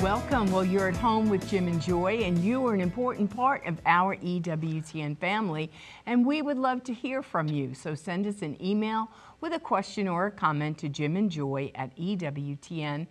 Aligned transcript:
Welcome. 0.00 0.50
Well, 0.52 0.64
you're 0.64 0.86
at 0.86 0.96
home 0.96 1.28
with 1.28 1.50
Jim 1.50 1.66
and 1.66 1.82
Joy, 1.82 2.18
and 2.18 2.38
you 2.38 2.64
are 2.68 2.74
an 2.74 2.80
important 2.80 3.34
part 3.34 3.66
of 3.66 3.80
our 3.84 4.14
EWTN 4.14 5.18
family, 5.18 5.72
and 6.06 6.24
we 6.24 6.40
would 6.40 6.56
love 6.56 6.84
to 6.84 6.94
hear 6.94 7.20
from 7.20 7.48
you. 7.48 7.74
So 7.74 7.96
send 7.96 8.24
us 8.28 8.42
an 8.42 8.56
email 8.64 9.08
with 9.40 9.54
a 9.54 9.58
question 9.58 10.06
or 10.06 10.26
a 10.26 10.30
comment 10.30 10.78
to 10.78 10.88
Jim 10.88 11.16
and 11.16 11.28
Joy 11.28 11.72
at 11.74 11.96
EWTN.com. 11.96 13.08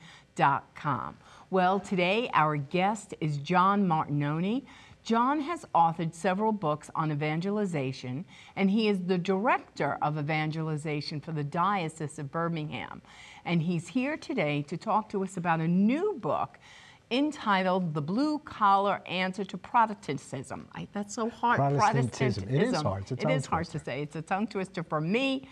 Well, 1.50 1.80
today 1.82 2.30
our 2.34 2.56
guest 2.56 3.14
is 3.20 3.36
John 3.38 3.86
Martignoni. 3.86 4.64
John 5.04 5.40
has 5.42 5.66
authored 5.74 6.14
several 6.14 6.52
books 6.52 6.90
on 6.94 7.12
evangelization, 7.14 8.26
and 8.58 8.70
he 8.70 8.90
is 8.90 9.00
the 9.00 9.18
director 9.18 9.98
of 10.02 10.18
evangelization 10.18 11.22
for 11.22 11.32
the 11.32 11.46
Diocese 11.46 12.20
of 12.20 12.30
Birmingham. 12.30 13.02
And 13.48 13.62
he's 13.62 13.88
here 13.88 14.18
today 14.18 14.62
to 14.64 14.76
talk 14.76 15.08
to 15.10 15.24
us 15.24 15.38
about 15.38 15.62
a 15.62 15.68
new 15.68 16.16
book 16.20 16.60
entitled 17.10 17.94
The 17.94 18.02
Blue 18.02 18.40
Collar 18.40 19.00
Answer 19.06 19.46
to 19.46 19.58
Protestantism. 19.58 20.68
I, 20.76 20.90
that's 20.92 21.16
so 21.16 21.30
hard. 21.30 21.56
Protestantism. 21.56 22.50
It 22.50 22.62
is 22.62 22.76
hard. 22.76 23.10
It 23.10 23.30
is 23.30 23.46
hard 23.46 23.68
to 23.68 23.80
say. 23.80 24.02
It's 24.02 24.18
a 24.18 24.22
tongue 24.22 24.48
twister 24.48 24.84
for 24.84 25.00
me. 25.00 25.48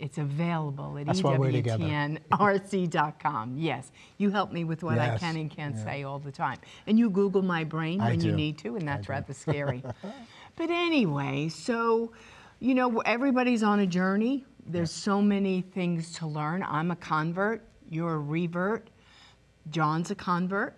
It's 0.00 0.18
available 0.18 0.98
at 0.98 1.06
That's 1.06 1.22
why 1.22 1.38
we're 1.38 1.52
together. 1.52 1.84
EWTNRC.com. 1.84 3.56
Yes, 3.56 3.92
you 4.18 4.30
help 4.30 4.50
me 4.50 4.64
with 4.64 4.82
what 4.82 4.98
I 4.98 5.16
can 5.16 5.36
and 5.36 5.48
can't 5.48 5.76
yeah. 5.76 5.84
say 5.84 6.02
all 6.02 6.18
the 6.18 6.32
time. 6.32 6.58
And 6.88 6.98
you 6.98 7.08
Google 7.08 7.42
my 7.42 7.62
brain 7.62 8.00
I 8.00 8.10
when 8.10 8.20
you 8.20 8.32
need 8.32 8.58
to, 8.58 8.74
and 8.74 8.86
that's 8.88 9.08
rather 9.08 9.32
scary. 9.34 9.84
but 10.56 10.70
anyway, 10.70 11.48
so, 11.48 12.12
you 12.58 12.74
know, 12.74 12.98
everybody's 13.02 13.62
on 13.62 13.78
a 13.78 13.86
journey. 13.86 14.44
There's 14.68 14.90
so 14.90 15.22
many 15.22 15.62
things 15.62 16.12
to 16.14 16.26
learn. 16.26 16.62
I'm 16.62 16.90
a 16.90 16.96
convert, 16.96 17.62
you're 17.88 18.14
a 18.14 18.18
revert, 18.18 18.88
John's 19.70 20.10
a 20.10 20.14
convert. 20.14 20.74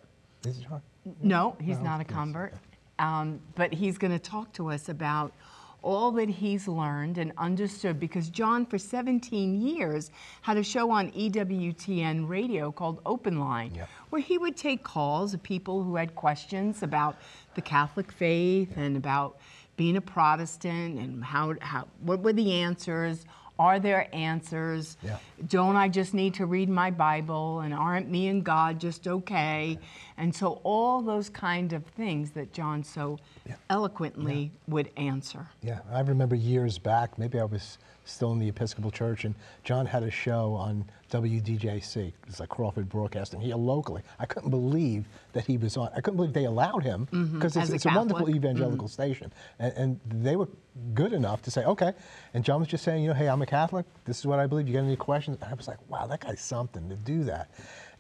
Is 0.47 0.59
it 0.59 0.65
hard? 0.65 0.83
No, 1.23 1.57
he's 1.61 1.79
No, 1.79 1.85
not 1.85 2.01
a 2.01 2.05
convert. 2.05 2.55
Um, 2.99 3.41
but 3.55 3.73
he's 3.73 3.97
going 3.97 4.13
to 4.13 4.19
talk 4.19 4.53
to 4.55 4.71
us 4.71 4.89
about 4.89 5.33
all 5.81 6.11
that 6.11 6.29
he's 6.29 6.67
learned 6.67 7.19
and 7.19 7.33
understood 7.39 8.01
because 8.01 8.29
John, 8.29 8.67
for 8.67 8.79
17 8.79 9.55
years, 9.55 10.11
had 10.43 10.57
a 10.57 10.63
show 10.63 10.91
on 10.91 11.13
EWTN 11.13 12.29
radio 12.29 12.73
called 12.73 13.01
Open 13.07 13.39
Line, 13.39 13.73
Yep. 13.75 13.89
where 14.11 14.21
he 14.21 14.37
would 14.39 14.57
take 14.57 14.83
calls 14.83 15.35
of 15.35 15.43
people 15.43 15.83
who 15.85 15.95
had 15.95 16.15
questions 16.17 16.83
about 16.83 17.17
the 17.55 17.63
Catholic 17.63 18.11
faith 18.11 18.77
and 18.77 18.97
about 18.97 19.39
being 19.77 19.97
a 19.97 20.01
Protestant 20.01 20.99
and 20.99 21.25
how, 21.25 21.55
how 21.61 21.87
what 22.01 22.21
were 22.21 22.33
the 22.33 22.53
answers. 22.53 23.25
Are 23.59 23.81
there 23.81 24.09
answers? 24.15 24.97
Yeah. 25.03 25.19
Don't 25.49 25.75
I 25.75 25.89
just 25.89 26.15
need 26.15 26.35
to 26.35 26.47
read 26.47 26.69
my 26.69 26.91
Bible? 26.91 27.61
And 27.61 27.75
aren't 27.75 28.09
me 28.09 28.29
and 28.29 28.45
God 28.45 28.79
just 28.81 29.09
okay? 29.09 29.79
And 30.17 30.35
so, 30.35 30.61
all 30.63 31.03
those 31.03 31.29
kind 31.29 31.73
of 31.73 31.85
things 31.87 32.31
that 32.33 32.53
John 32.53 32.85
so 32.85 33.19
Yeah. 33.47 33.55
eloquently 33.71 34.53
would 34.69 34.91
answer. 34.97 35.49
Yeah, 35.63 35.81
I 35.91 36.01
remember 36.01 36.37
years 36.37 36.79
back, 36.79 37.19
maybe 37.19 37.41
I 37.41 37.45
was 37.45 37.79
still 38.05 38.33
in 38.33 38.39
the 38.39 38.49
Episcopal 38.49 38.91
Church, 38.91 39.25
and 39.25 39.35
John 39.65 39.87
had 39.87 40.03
a 40.03 40.11
show 40.11 40.55
on 40.55 40.85
WDJC, 41.11 42.13
it's 42.27 42.41
like 42.41 42.49
Crawford 42.49 42.89
Broadcasting 42.89 43.41
here 43.41 43.57
locally. 43.57 44.03
I 44.19 44.27
couldn't 44.27 44.51
believe 44.51 45.07
that 45.33 45.45
he 45.47 45.57
was 45.57 45.77
on. 45.77 45.91
I 45.97 46.01
couldn't 46.01 46.17
believe 46.17 46.33
they 46.33 46.45
allowed 46.45 46.83
him 46.85 47.05
because 47.07 47.55
Mm-hmm. 47.55 47.61
It's, 47.61 47.71
a 47.71 47.75
it's 47.75 47.87
a 47.87 47.91
wonderful 47.95 48.31
evangelical 48.31 48.89
station, 48.89 49.33
and, 49.59 49.73
and 49.77 50.01
they 50.25 50.37
were 50.37 50.49
good 50.95 51.13
enough 51.13 51.43
to 51.43 51.51
say, 51.51 51.65
okay. 51.65 51.93
And 52.35 52.45
John 52.45 52.61
was 52.61 52.69
just 52.69 52.85
saying, 52.85 53.03
you 53.03 53.09
know, 53.09 53.15
hey, 53.15 53.29
I'm 53.29 53.43
a 53.43 53.47
Catholic. 53.47 53.87
This 54.05 54.19
is 54.19 54.27
what 54.27 54.39
I 54.39 54.47
believe. 54.47 54.69
You 54.69 54.75
got 54.75 54.81
any 54.85 54.97
questions? 54.97 55.39
And 55.41 55.51
I 55.51 55.55
was 55.55 55.69
like, 55.69 55.79
wow, 55.89 56.07
that 56.07 56.21
guy's 56.21 56.41
something 56.41 56.89
to 56.89 56.97
do 56.97 57.25
that. 57.25 57.51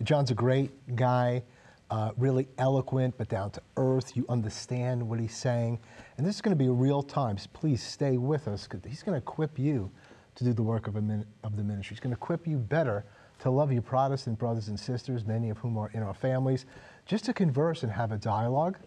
John's 0.02 0.30
a 0.30 0.34
great 0.34 0.70
guy. 0.96 1.42
uh, 1.90 2.12
really 2.18 2.46
eloquent 2.58 3.14
but 3.16 3.28
down 3.28 3.50
to 3.50 3.62
earth. 3.76 4.16
You 4.16 4.26
understand 4.28 5.08
what 5.08 5.18
he's 5.20 5.36
saying. 5.36 5.78
And 6.18 6.26
this 6.26 6.34
is 6.36 6.42
going 6.42 6.56
to 6.56 6.62
be 6.62 6.66
a 6.68 6.72
real 6.72 7.02
time. 7.02 7.38
So 7.38 7.48
please 7.54 7.82
stay 7.82 8.18
with 8.18 8.46
us 8.48 8.64
because 8.68 8.82
he's 8.88 9.02
going 9.02 9.14
to 9.14 9.22
equip 9.22 9.58
you 9.58 9.90
to 10.38 10.44
do 10.44 10.52
the 10.52 10.62
work 10.62 10.86
of, 10.86 10.96
of 10.96 11.56
the 11.56 11.64
ministry. 11.64 11.94
It's 11.94 12.00
going 12.00 12.14
to 12.14 12.16
equip 12.16 12.46
you 12.46 12.58
better 12.58 13.04
to 13.40 13.50
love 13.50 13.72
your 13.72 13.82
Protestant 13.82 14.38
brothers 14.38 14.68
and 14.68 14.78
sisters, 14.78 15.24
many 15.24 15.50
of 15.50 15.58
whom 15.58 15.76
are 15.76 15.90
in 15.94 16.02
our 16.02 16.14
families, 16.14 16.64
just 17.06 17.24
to 17.24 17.32
converse 17.34 17.82
and 17.82 17.90
have 17.90 18.12
a 18.12 18.16
dialogue 18.16 18.78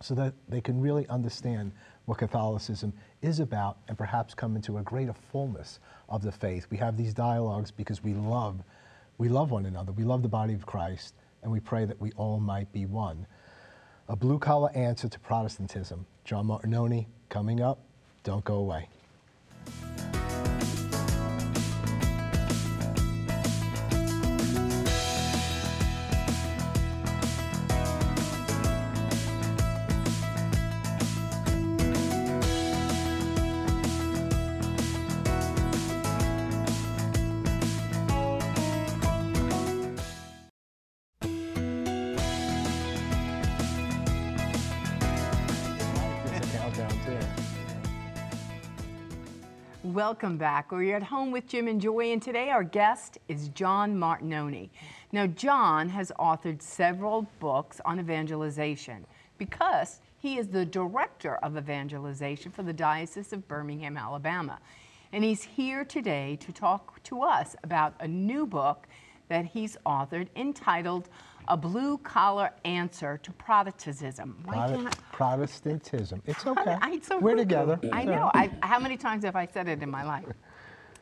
so 0.00 0.14
that 0.14 0.34
they 0.48 0.60
can 0.60 0.80
really 0.80 1.06
understand 1.08 1.72
what 2.04 2.18
Catholicism 2.18 2.92
is 3.22 3.40
about 3.40 3.78
and 3.88 3.98
perhaps 3.98 4.34
come 4.34 4.54
into 4.54 4.78
a 4.78 4.82
greater 4.82 5.12
fullness 5.32 5.80
of 6.08 6.22
the 6.22 6.30
faith. 6.30 6.68
We 6.70 6.76
have 6.76 6.96
these 6.96 7.12
dialogues 7.12 7.72
because 7.72 8.02
we 8.02 8.14
love, 8.14 8.62
we 9.18 9.28
love 9.28 9.50
one 9.50 9.66
another. 9.66 9.90
We 9.90 10.04
love 10.04 10.22
the 10.22 10.28
body 10.28 10.54
of 10.54 10.64
Christ, 10.64 11.14
and 11.42 11.50
we 11.50 11.58
pray 11.58 11.86
that 11.86 12.00
we 12.00 12.12
all 12.12 12.38
might 12.38 12.72
be 12.72 12.86
one. 12.86 13.26
A 14.08 14.14
blue 14.14 14.38
collar 14.38 14.70
answer 14.76 15.08
to 15.08 15.18
Protestantism. 15.18 16.06
John 16.24 16.46
Martignoni 16.46 17.06
coming 17.28 17.60
up. 17.60 17.80
Don't 18.22 18.44
go 18.44 18.54
away. 18.54 18.88
Welcome 49.98 50.38
back. 50.38 50.70
We're 50.70 50.94
at 50.94 51.02
home 51.02 51.32
with 51.32 51.48
Jim 51.48 51.66
and 51.66 51.80
Joy, 51.80 52.12
and 52.12 52.22
today 52.22 52.50
our 52.50 52.62
guest 52.62 53.18
is 53.26 53.48
John 53.48 53.96
Martignoni. 53.96 54.70
Now, 55.10 55.26
John 55.26 55.88
has 55.88 56.12
authored 56.20 56.62
several 56.62 57.26
books 57.40 57.80
on 57.84 57.98
evangelization 57.98 59.04
because 59.38 59.98
he 60.16 60.38
is 60.38 60.46
the 60.46 60.64
director 60.64 61.34
of 61.38 61.56
evangelization 61.56 62.52
for 62.52 62.62
the 62.62 62.72
Diocese 62.72 63.32
of 63.32 63.48
Birmingham, 63.48 63.96
Alabama. 63.96 64.60
And 65.12 65.24
he's 65.24 65.42
here 65.42 65.84
today 65.84 66.38
to 66.42 66.52
talk 66.52 67.02
to 67.02 67.22
us 67.22 67.56
about 67.64 67.94
a 67.98 68.06
new 68.06 68.46
book 68.46 68.86
that 69.26 69.46
he's 69.46 69.76
authored 69.84 70.28
entitled 70.36 71.08
A 71.48 71.56
Blue 71.56 71.98
Collar 71.98 72.52
Answer 72.64 73.18
to 73.22 73.32
Protestantism. 73.32 74.36
Why 74.44 74.54
Prot- 74.54 74.70
can't 74.70 74.86
I? 74.86 74.90
Protestantism. 75.16 76.22
It's 76.26 76.46
okay. 76.46 76.76
I, 76.80 77.00
so 77.00 77.18
We're 77.18 77.30
cuckoo. 77.32 77.42
together. 77.44 77.80
I 77.92 78.04
know. 78.04 78.30
I, 78.34 78.50
how 78.62 78.78
many 78.78 78.96
times 78.98 79.24
have 79.24 79.34
I 79.34 79.46
said 79.46 79.66
it 79.66 79.82
in 79.82 79.90
my 79.90 80.04
life? 80.04 80.26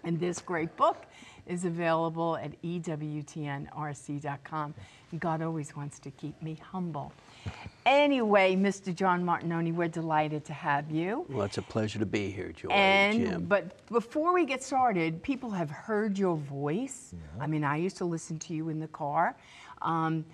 And 0.04 0.18
this 0.20 0.40
great 0.40 0.74
book 0.76 1.04
is 1.46 1.64
available 1.64 2.36
at 2.36 2.60
EWTNRC.com. 2.62 4.74
And 5.12 5.20
God 5.20 5.42
always 5.42 5.74
wants 5.76 5.98
to 6.00 6.10
keep 6.12 6.40
me 6.42 6.58
humble. 6.62 7.12
Anyway, 7.84 8.54
Mr. 8.56 8.92
John 8.94 9.24
Martignoni, 9.24 9.72
we're 9.74 9.88
delighted 9.88 10.44
to 10.46 10.52
have 10.52 10.88
you. 10.90 11.24
Well, 11.28 11.44
it's 11.44 11.58
a 11.58 11.62
pleasure 11.62 11.98
to 12.00 12.06
be 12.06 12.30
here, 12.30 12.50
Joy 12.52 12.68
And 12.70 13.20
Jim. 13.20 13.44
but 13.46 13.84
before 13.86 14.32
we 14.32 14.44
get 14.44 14.62
started, 14.62 15.20
people 15.22 15.50
have 15.50 15.70
heard 15.70 16.16
your 16.18 16.36
voice. 16.36 17.14
I 17.40 17.46
mean, 17.48 17.62
I 17.64 17.76
used 17.76 17.96
to 17.98 18.04
listen 18.04 18.38
to 18.40 18.54
you 18.54 18.68
in 18.68 18.78
the 18.80 18.88
car. 18.88 19.36
Um, 19.82 20.24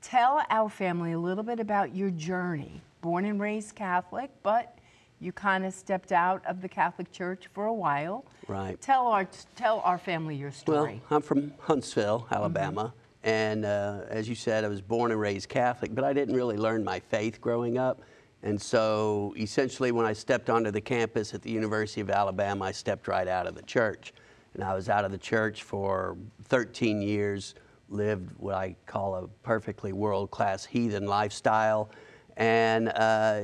tell 0.00 0.42
our 0.50 0.68
family 0.68 1.12
a 1.12 1.18
little 1.18 1.44
bit 1.44 1.60
about 1.60 1.94
your 1.94 2.10
journey. 2.10 2.80
Born 3.00 3.24
and 3.24 3.40
raised 3.40 3.74
Catholic, 3.74 4.30
but 4.42 4.78
you 5.20 5.32
kind 5.32 5.64
of 5.64 5.72
stepped 5.72 6.12
out 6.12 6.44
of 6.46 6.60
the 6.60 6.68
Catholic 6.68 7.10
Church 7.12 7.48
for 7.52 7.66
a 7.66 7.74
while. 7.74 8.24
Right. 8.48 8.80
Tell 8.80 9.06
our 9.06 9.26
tell 9.54 9.80
our 9.80 9.98
family 9.98 10.36
your 10.36 10.50
story. 10.50 11.02
well. 11.08 11.16
I'm 11.16 11.22
from 11.22 11.52
Huntsville, 11.60 12.26
Alabama, 12.30 12.92
and 13.22 13.64
uh, 13.64 14.02
as 14.08 14.28
you 14.28 14.34
said, 14.34 14.64
I 14.64 14.68
was 14.68 14.80
born 14.80 15.10
and 15.10 15.20
raised 15.20 15.48
Catholic, 15.48 15.94
but 15.94 16.04
I 16.04 16.12
didn't 16.12 16.34
really 16.34 16.56
learn 16.56 16.84
my 16.84 17.00
faith 17.00 17.40
growing 17.40 17.78
up. 17.78 18.02
And 18.42 18.60
so, 18.60 19.34
essentially, 19.36 19.90
when 19.90 20.06
I 20.06 20.12
stepped 20.12 20.50
onto 20.50 20.70
the 20.70 20.80
campus 20.80 21.34
at 21.34 21.42
the 21.42 21.50
University 21.50 22.00
of 22.00 22.10
Alabama, 22.10 22.66
I 22.66 22.72
stepped 22.72 23.08
right 23.08 23.26
out 23.26 23.46
of 23.46 23.54
the 23.54 23.62
church. 23.62 24.12
And 24.54 24.62
I 24.62 24.74
was 24.74 24.88
out 24.88 25.04
of 25.04 25.10
the 25.10 25.18
church 25.18 25.64
for 25.64 26.16
13 26.44 27.02
years, 27.02 27.54
lived 27.88 28.30
what 28.38 28.54
I 28.54 28.76
call 28.86 29.14
a 29.16 29.28
perfectly 29.42 29.92
world 29.92 30.30
class 30.30 30.64
heathen 30.64 31.06
lifestyle, 31.06 31.90
and 32.36 32.88
uh, 32.90 33.42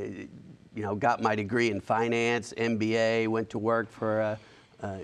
you 0.75 0.83
know, 0.83 0.95
got 0.95 1.21
my 1.21 1.35
degree 1.35 1.71
in 1.71 1.81
finance, 1.81 2.55
MBA, 2.57 3.29
went 3.29 3.51
to 3.51 3.59
work 3.59 3.91
for 3.91 4.21
a, 4.21 4.39
uh, 4.83 4.99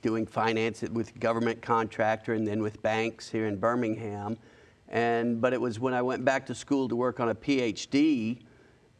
doing 0.00 0.26
finance 0.26 0.82
with 0.82 1.18
government 1.20 1.60
contractor 1.60 2.34
and 2.34 2.46
then 2.46 2.62
with 2.62 2.80
banks 2.82 3.28
here 3.28 3.46
in 3.46 3.56
Birmingham. 3.56 4.36
And, 4.88 5.40
but 5.40 5.52
it 5.52 5.60
was 5.60 5.78
when 5.78 5.94
I 5.94 6.02
went 6.02 6.24
back 6.24 6.46
to 6.46 6.54
school 6.54 6.88
to 6.88 6.96
work 6.96 7.20
on 7.20 7.28
a 7.28 7.34
PhD 7.34 8.40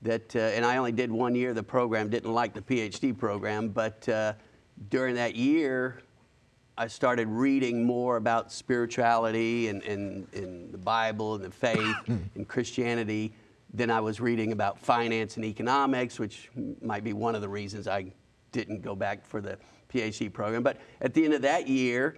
that, 0.02 0.34
uh, 0.36 0.38
and 0.38 0.64
I 0.64 0.76
only 0.76 0.92
did 0.92 1.10
one 1.10 1.34
year 1.34 1.50
of 1.50 1.56
the 1.56 1.62
program, 1.62 2.08
didn't 2.08 2.32
like 2.32 2.54
the 2.54 2.60
PhD 2.60 3.16
program, 3.16 3.68
but 3.68 4.08
uh, 4.08 4.34
during 4.90 5.14
that 5.16 5.34
year, 5.34 6.02
I 6.76 6.86
started 6.86 7.28
reading 7.28 7.84
more 7.84 8.16
about 8.16 8.50
spirituality 8.50 9.68
and, 9.68 9.82
and, 9.82 10.26
and 10.32 10.72
the 10.72 10.78
Bible 10.78 11.34
and 11.34 11.44
the 11.44 11.50
faith 11.50 11.96
and 12.06 12.48
Christianity 12.48 13.34
than 13.74 13.90
I 13.90 14.00
was 14.00 14.20
reading 14.20 14.52
about 14.52 14.78
finance 14.78 15.36
and 15.36 15.44
economics, 15.44 16.18
which 16.18 16.50
might 16.80 17.04
be 17.04 17.12
one 17.12 17.34
of 17.34 17.42
the 17.42 17.48
reasons 17.48 17.88
I 17.88 18.12
didn't 18.52 18.82
go 18.82 18.94
back 18.94 19.24
for 19.24 19.40
the 19.40 19.58
PhD 19.92 20.32
program. 20.32 20.62
But 20.62 20.78
at 21.02 21.12
the 21.12 21.24
end 21.24 21.34
of 21.34 21.42
that 21.42 21.68
year, 21.68 22.16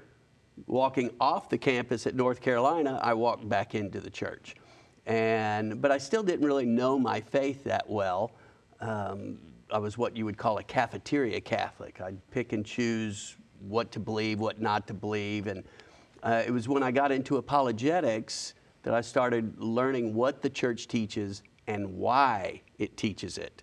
walking 0.66 1.10
off 1.20 1.48
the 1.48 1.58
campus 1.58 2.06
at 2.06 2.14
North 2.14 2.40
Carolina, 2.40 3.00
I 3.02 3.14
walked 3.14 3.48
back 3.48 3.74
into 3.74 4.00
the 4.00 4.10
church. 4.10 4.54
And, 5.06 5.82
but 5.82 5.90
I 5.90 5.98
still 5.98 6.22
didn't 6.22 6.46
really 6.46 6.66
know 6.66 6.98
my 6.98 7.20
faith 7.20 7.64
that 7.64 7.88
well. 7.88 8.32
Um, 8.80 9.38
I 9.70 9.78
was 9.78 9.98
what 9.98 10.16
you 10.16 10.24
would 10.24 10.38
call 10.38 10.58
a 10.58 10.62
cafeteria 10.62 11.40
Catholic. 11.40 12.00
I'd 12.00 12.18
pick 12.30 12.52
and 12.52 12.64
choose 12.64 13.36
what 13.69 13.90
to 13.93 14.00
believe, 14.00 14.40
what 14.40 14.61
not 14.61 14.87
to 14.87 14.94
believe. 14.94 15.46
And 15.46 15.64
uh, 16.22 16.43
it 16.46 16.50
was 16.50 16.69
when 16.69 16.82
I 16.82 16.90
got 16.90 17.12
into 17.12 17.37
apologetics 17.37 18.55
that 18.82 18.94
I 18.94 19.00
started 19.00 19.58
learning 19.58 20.14
what 20.14 20.43
the 20.43 20.50
church 20.50 20.88
teaches 20.88 21.43
and 21.66 21.96
why 21.96 22.62
it 22.78 22.96
teaches 22.96 23.38
it. 23.38 23.62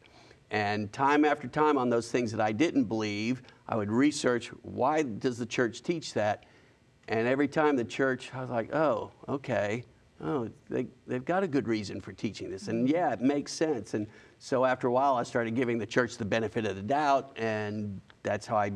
And 0.50 0.92
time 0.92 1.24
after 1.24 1.48
time 1.48 1.78
on 1.78 1.90
those 1.90 2.12
things 2.12 2.32
that 2.32 2.42
I 2.42 2.52
didn't 2.52 2.86
believe, 2.86 3.42
I 3.70 3.76
would 3.76 3.92
research 3.92 4.48
why 4.64 5.04
does 5.04 5.38
the 5.38 5.46
church 5.46 5.82
teach 5.82 6.14
that? 6.14 6.46
And 7.08 7.28
every 7.28 7.48
time 7.48 7.76
the 7.76 7.86
church, 7.86 8.32
I 8.34 8.42
was 8.42 8.50
like, 8.50 8.74
oh, 8.76 9.12
okay. 9.30 9.86
Oh, 10.24 10.50
they, 10.70 10.88
they've 11.08 11.26
got 11.26 11.42
a 11.42 11.48
good 11.48 11.68
reason 11.68 12.00
for 12.00 12.14
teaching 12.14 12.52
this. 12.52 12.68
And 12.68 12.88
yeah, 12.88 13.12
it 13.12 13.22
makes 13.22 13.54
sense. 13.54 13.96
And 13.96 14.08
so 14.38 14.66
after 14.66 14.88
a 14.88 14.92
while, 14.92 15.16
I 15.16 15.24
started 15.24 15.56
giving 15.56 15.78
the 15.78 15.86
church 15.86 16.18
the 16.18 16.26
benefit 16.26 16.66
of 16.66 16.76
the 16.76 16.82
doubt. 16.82 17.36
And 17.38 18.00
that's 18.22 18.46
how 18.46 18.58
I, 18.58 18.72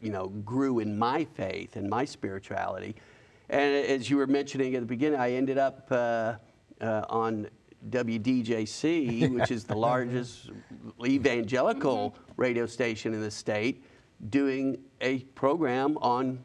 you 0.00 0.10
know, 0.10 0.28
grew 0.28 0.78
in 0.78 0.98
my 0.98 1.24
faith 1.24 1.76
and 1.76 1.88
my 1.88 2.04
spirituality. 2.04 2.94
And 3.48 3.74
as 3.74 4.10
you 4.10 4.16
were 4.16 4.26
mentioning 4.26 4.74
at 4.74 4.80
the 4.80 4.86
beginning, 4.86 5.18
I 5.18 5.32
ended 5.32 5.58
up 5.58 5.88
uh, 5.90 6.34
uh, 6.80 7.04
on 7.08 7.48
WDJC, 7.90 9.30
which 9.34 9.50
is 9.50 9.64
the 9.64 9.76
largest 9.76 10.50
evangelical 11.04 12.14
radio 12.36 12.66
station 12.66 13.14
in 13.14 13.20
the 13.20 13.30
state, 13.30 13.84
doing 14.30 14.78
a 15.00 15.20
program 15.34 15.96
on 15.98 16.44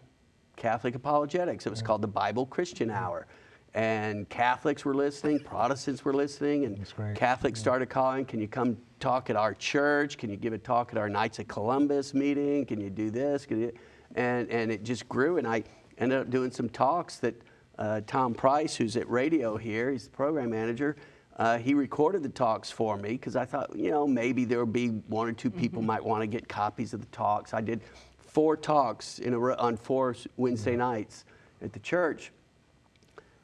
Catholic 0.55 0.95
apologetics. 0.95 1.65
It 1.65 1.69
was 1.69 1.81
called 1.81 2.01
the 2.01 2.07
Bible 2.07 2.45
Christian 2.45 2.89
Hour. 2.89 3.27
And 3.75 4.29
Catholics 4.29 4.85
were 4.85 4.93
listening, 4.93 5.39
Protestants 5.39 6.05
were 6.05 6.13
listening, 6.13 6.65
and. 6.65 6.77
Catholics 7.15 7.59
started 7.59 7.89
calling, 7.89 8.23
Can 8.23 8.39
you 8.39 8.47
come 8.47 8.77
talk 8.99 9.31
at 9.31 9.35
our 9.35 9.55
church? 9.55 10.17
Can 10.17 10.29
you 10.29 10.37
give 10.37 10.53
a 10.53 10.59
talk 10.59 10.91
at 10.91 10.97
our 10.99 11.09
Knights 11.09 11.39
of 11.39 11.47
Columbus 11.47 12.13
meeting? 12.13 12.65
Can 12.65 12.79
you 12.79 12.91
do 12.91 13.09
this? 13.09 13.45
Can 13.47 13.61
you? 13.61 13.73
And, 14.15 14.47
and 14.51 14.71
it 14.71 14.83
just 14.83 15.09
grew, 15.09 15.37
and 15.37 15.47
I 15.47 15.63
ended 15.97 16.19
up 16.19 16.29
doing 16.29 16.51
some 16.51 16.69
talks 16.69 17.17
that 17.17 17.41
uh, 17.79 18.01
Tom 18.05 18.35
Price, 18.35 18.75
who's 18.75 18.95
at 18.95 19.09
radio 19.09 19.57
here, 19.57 19.91
he's 19.91 20.05
the 20.05 20.11
program 20.11 20.51
manager, 20.51 20.95
uh, 21.37 21.57
he 21.57 21.73
recorded 21.73 22.21
the 22.21 22.29
talks 22.29 22.69
for 22.69 22.95
me 22.95 23.13
because 23.13 23.35
I 23.35 23.45
thought, 23.45 23.75
you 23.75 23.89
know, 23.89 24.05
maybe 24.05 24.45
there 24.45 24.59
would 24.59 24.73
be 24.73 24.89
one 24.89 25.27
or 25.27 25.33
two 25.33 25.49
people 25.49 25.81
might 25.81 26.03
want 26.03 26.21
to 26.21 26.27
get 26.27 26.47
copies 26.47 26.93
of 26.93 26.99
the 26.99 27.07
talks. 27.07 27.55
I 27.55 27.61
did 27.61 27.81
four 28.19 28.55
talks 28.55 29.17
in 29.17 29.33
a, 29.33 29.39
on 29.55 29.77
four 29.77 30.15
Wednesday 30.37 30.75
nights 30.75 31.25
at 31.63 31.73
the 31.73 31.79
church 31.79 32.31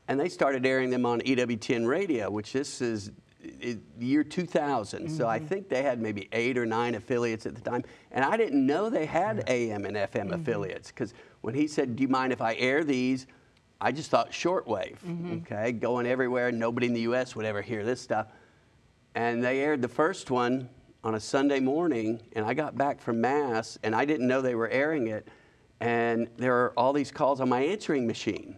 and 0.09 0.19
they 0.19 0.27
started 0.27 0.65
airing 0.65 0.89
them 0.89 1.05
on 1.05 1.21
EWTN 1.21 1.87
radio, 1.87 2.31
which 2.31 2.51
this 2.51 2.81
is 2.81 3.11
year 3.99 4.23
2000. 4.23 5.07
So 5.07 5.27
I 5.27 5.37
mm-hmm. 5.37 5.47
think 5.47 5.69
they 5.69 5.83
had 5.83 6.01
maybe 6.01 6.27
eight 6.33 6.57
or 6.57 6.65
nine 6.65 6.95
affiliates 6.95 7.45
at 7.45 7.55
the 7.55 7.61
time, 7.61 7.83
and 8.11 8.25
I 8.25 8.35
didn't 8.35 8.65
know 8.65 8.89
they 8.89 9.05
had 9.05 9.43
AM 9.47 9.85
and 9.85 9.95
FM 9.95 10.09
mm-hmm. 10.09 10.33
affiliates 10.33 10.89
because 10.89 11.13
when 11.41 11.53
he 11.53 11.67
said, 11.67 11.95
"Do 11.95 12.01
you 12.01 12.09
mind 12.09 12.33
if 12.33 12.41
I 12.41 12.55
air 12.55 12.83
these?" 12.83 13.27
I 13.81 13.93
just 13.93 14.09
thought 14.11 14.31
shortwave, 14.31 14.97
mm-hmm. 15.07 15.37
okay, 15.43 15.71
going 15.71 16.05
everywhere. 16.05 16.51
Nobody 16.51 16.87
in 16.87 16.93
the 16.93 17.01
U.S. 17.01 17.33
would 17.35 17.45
ever 17.45 17.61
hear 17.61 17.85
this 17.85 18.01
stuff. 18.01 18.27
And 19.15 19.41
they 19.41 19.61
aired 19.61 19.81
the 19.81 19.87
first 19.87 20.31
one 20.31 20.67
on 21.03 21.15
a 21.15 21.19
Sunday 21.19 21.61
morning, 21.61 22.19
and 22.33 22.45
I 22.45 22.53
got 22.53 22.75
back 22.75 22.99
from 22.99 23.21
Mass, 23.21 23.77
and 23.83 23.95
I 23.95 24.03
didn't 24.03 24.27
know 24.27 24.41
they 24.41 24.55
were 24.55 24.67
airing 24.67 25.07
it. 25.07 25.29
And 25.79 26.27
there 26.35 26.55
are 26.55 26.73
all 26.75 26.91
these 26.91 27.09
calls 27.09 27.39
on 27.39 27.47
my 27.47 27.61
answering 27.61 28.05
machine. 28.05 28.57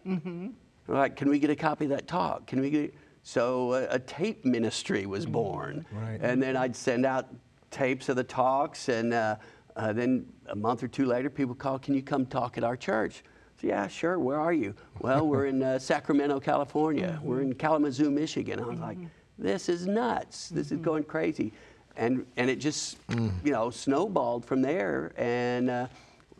Like, 0.92 1.16
can 1.16 1.30
we 1.30 1.40
get 1.40 1.50
a 1.50 1.56
copy 1.56 1.86
of 1.86 1.92
that 1.92 2.08
talk? 2.08 2.48
Can 2.48 2.60
we 2.62 2.70
get? 2.70 2.94
So 3.24 3.74
a, 3.74 3.96
a 3.96 4.00
tape 4.00 4.44
ministry 4.46 5.06
was 5.06 5.26
born, 5.26 5.86
Right. 5.92 6.20
and 6.22 6.42
then 6.42 6.58
I'd 6.58 6.76
send 6.76 7.06
out 7.06 7.28
tapes 7.70 8.10
of 8.10 8.16
the 8.16 8.24
talks, 8.24 8.90
and 8.90 9.14
uh, 9.14 9.36
uh, 9.76 9.94
then 9.94 10.26
a 10.48 10.56
month 10.56 10.84
or 10.84 10.88
two 10.88 11.06
later, 11.06 11.30
people 11.30 11.56
call, 11.56 11.78
can 11.80 11.94
you 11.94 12.02
come 12.02 12.26
talk 12.26 12.58
at 12.58 12.64
our 12.64 12.76
church? 12.76 13.24
So, 13.62 13.68
yeah, 13.68 13.88
sure. 13.88 14.18
Where 14.20 14.40
are 14.40 14.52
you? 14.52 14.74
Well, 15.00 15.28
we're 15.28 15.46
in 15.46 15.62
uh, 15.62 15.78
Sacramento, 15.80 16.40
California. 16.40 17.20
We're 17.24 17.42
in 17.42 17.54
Kalamazoo, 17.54 18.10
Michigan. 18.10 18.60
I 18.60 18.66
was 18.66 18.80
like, 18.80 18.98
this 19.38 19.70
is 19.70 19.86
nuts. 19.86 20.50
This 20.50 20.72
is 20.72 20.80
going 20.80 21.04
crazy, 21.04 21.54
and 21.96 22.26
and 22.38 22.50
it 22.50 22.58
just 22.60 22.98
you 23.10 23.52
know 23.52 23.70
snowballed 23.70 24.46
from 24.46 24.62
there, 24.64 25.14
and 25.16 25.70
uh, 25.70 25.88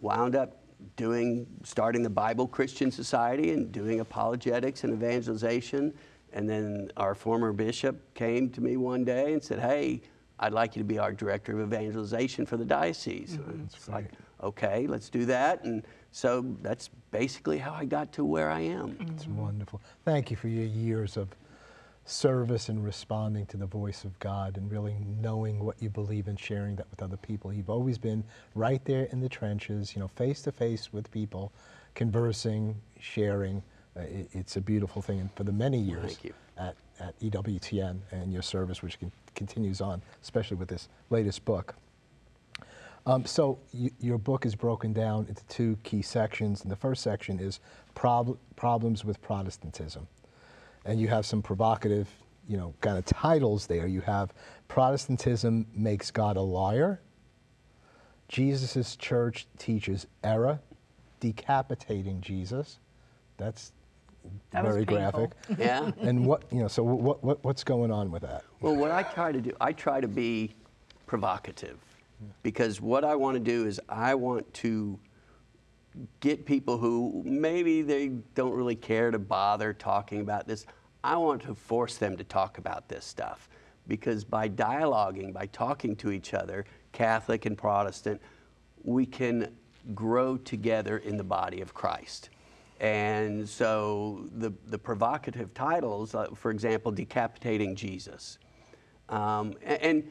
wound 0.02 0.36
up 0.36 0.58
doing 0.96 1.48
starting 1.64 2.04
the 2.04 2.10
Bible 2.10 2.48
Christian 2.48 2.92
Society 2.92 3.52
and 3.52 3.72
doing 3.72 4.00
apologetics 4.00 4.84
and 4.84 4.94
evangelization. 4.94 5.94
And 6.34 6.50
then 6.50 6.92
our 6.98 7.16
former 7.16 7.52
bishop 7.52 8.14
came 8.14 8.50
to 8.52 8.62
me 8.62 8.78
one 8.78 9.04
day 9.04 9.34
and 9.34 9.44
said, 9.44 9.60
"Hey, 9.60 10.02
I'd 10.40 10.54
like 10.54 10.76
you 10.76 10.82
to 10.82 10.88
be 10.88 10.98
our 10.98 11.12
director 11.12 11.60
of 11.60 11.68
evangelization 11.68 12.46
for 12.46 12.58
the 12.58 12.66
diocese." 12.66 13.38
Mm-hmm. 13.38 13.50
And 13.50 13.70
it's 13.74 13.90
like, 13.90 14.12
okay, 14.44 14.88
let's 14.88 15.10
do 15.10 15.26
that. 15.26 15.64
And 15.64 15.86
so 16.12 16.46
that's 16.62 16.90
basically 17.12 17.58
how 17.58 17.74
I 17.74 17.86
got 17.86 18.12
to 18.14 18.26
where 18.26 18.50
I 18.50 18.62
am. 18.62 18.98
It's 19.14 19.28
wonderful. 19.28 19.82
Thank 20.06 20.32
you 20.32 20.38
for 20.38 20.48
your 20.48 20.66
years 20.66 21.18
of 21.18 21.30
service 22.12 22.70
and 22.70 22.84
responding 22.84 23.46
to 23.48 23.58
the 23.58 23.66
voice 23.66 24.04
of 24.04 24.18
God 24.20 24.58
and 24.58 24.70
really 24.72 24.96
knowing 25.22 25.64
what 25.64 25.82
you 25.82 25.90
believe 25.90 26.28
and 26.28 26.40
sharing 26.40 26.76
that 26.78 26.90
with 26.92 27.02
other 27.02 27.18
people. 27.18 27.54
You've 27.54 27.70
always 27.70 27.98
been 27.98 28.24
right 28.56 28.84
there 28.86 29.06
in 29.06 29.20
the 29.22 29.30
trenches, 29.30 29.96
you 29.96 30.02
know, 30.02 30.08
face 30.08 30.42
to 30.44 30.52
face 30.52 30.92
with 30.94 31.10
people, 31.12 31.52
conversing, 31.96 32.76
sharing. 33.00 33.64
Uh, 33.96 34.02
it, 34.02 34.30
it's 34.34 34.58
a 34.58 34.62
beautiful 34.62 35.02
thing. 35.02 35.20
And 35.20 35.32
for 35.34 35.44
the 35.44 35.52
many 35.52 35.80
years 35.80 36.18
at, 36.58 36.76
at 37.00 37.20
EWTN 37.20 38.00
and 38.12 38.32
your 38.34 38.42
service, 38.42 38.82
which 38.82 39.00
con- 39.00 39.12
continues 39.36 39.82
on, 39.82 40.02
especially 40.22 40.58
with 40.58 40.68
this 40.68 40.90
latest 41.10 41.46
book. 41.46 41.76
Um, 43.08 43.26
so 43.26 43.58
your 44.00 44.20
book 44.20 44.46
is 44.46 44.56
broken 44.56 44.94
down 44.94 45.26
into 45.28 45.44
two 45.46 45.78
key 45.84 46.04
sections, 46.04 46.62
and 46.62 46.72
the 46.72 46.76
first 46.76 47.02
section 47.02 47.40
is 47.40 47.60
prob- 47.96 48.38
problems 48.56 49.04
with 49.04 49.20
Protestantism, 49.24 50.08
and 50.86 51.00
you 51.00 51.08
have 51.08 51.26
some 51.26 51.42
provocative, 51.42 52.10
you 52.48 52.58
know, 52.58 52.74
kind 52.82 52.98
of 52.98 53.06
titles 53.06 53.68
there. 53.68 53.88
You 53.88 54.02
have 54.02 54.34
Protestantism 54.68 55.68
makes 55.76 56.12
God 56.12 56.38
a 56.38 56.42
liar. 56.42 57.02
Jesus' 58.30 58.96
church 58.96 59.46
teaches 59.58 60.08
error, 60.24 60.62
decapitating 61.20 62.22
Jesus. 62.22 62.80
That's 63.36 63.74
That 64.52 64.64
very 64.64 64.86
graphic. 64.86 65.32
Yeah. 65.58 65.92
and 66.00 66.26
what 66.26 66.44
you 66.54 66.60
know, 66.60 66.70
so 66.70 66.84
what, 66.84 67.22
what 67.22 67.44
what's 67.44 67.66
going 67.66 67.92
on 67.92 68.12
with 68.12 68.22
that? 68.22 68.46
Well, 68.62 68.78
what 68.78 68.92
I 68.92 69.04
try 69.04 69.34
to 69.34 69.42
do, 69.42 69.52
I 69.60 69.74
try 69.74 70.00
to 70.00 70.08
be 70.08 70.56
provocative 71.06 71.78
hmm. 72.20 72.30
because 72.42 72.80
what 72.80 73.04
I 73.04 73.16
want 73.16 73.36
to 73.36 73.44
do 73.44 73.66
is 73.66 73.82
I 73.90 74.16
want 74.16 74.54
to 74.54 74.98
get 76.20 76.46
people 76.46 76.78
who 76.78 77.22
maybe 77.26 77.82
they 77.82 78.10
don't 78.36 78.54
really 78.54 78.76
care 78.76 79.12
to 79.12 79.20
bother 79.20 79.74
talking 79.74 80.22
about 80.22 80.48
this. 80.48 80.66
I 81.04 81.18
want 81.18 81.42
to 81.44 81.56
force 81.56 81.98
them 81.98 82.16
to 82.18 82.24
talk 82.24 82.58
about 82.58 82.88
this 82.88 83.06
stuff 83.06 83.50
because 83.88 84.24
by 84.24 84.48
dialoguing, 84.48 85.34
by 85.34 85.48
talking 85.48 85.96
to 85.98 86.12
each 86.12 86.34
other, 86.34 86.66
Catholic 86.92 87.46
and 87.46 87.58
Protestant, 87.58 88.22
we 88.84 89.06
can 89.06 89.56
grow 89.94 90.38
together 90.38 91.00
in 91.00 91.18
the 91.18 91.24
body 91.24 91.62
of 91.62 91.74
Christ. 91.74 92.30
And 92.80 93.48
so 93.48 94.28
the, 94.38 94.52
the 94.68 94.78
provocative 94.78 95.54
titles, 95.54 96.16
uh, 96.16 96.28
for 96.36 96.52
example, 96.52 96.92
Decapitating 96.92 97.76
Jesus. 97.76 98.40
Um, 99.10 99.56
a- 99.64 99.84
and, 99.84 100.04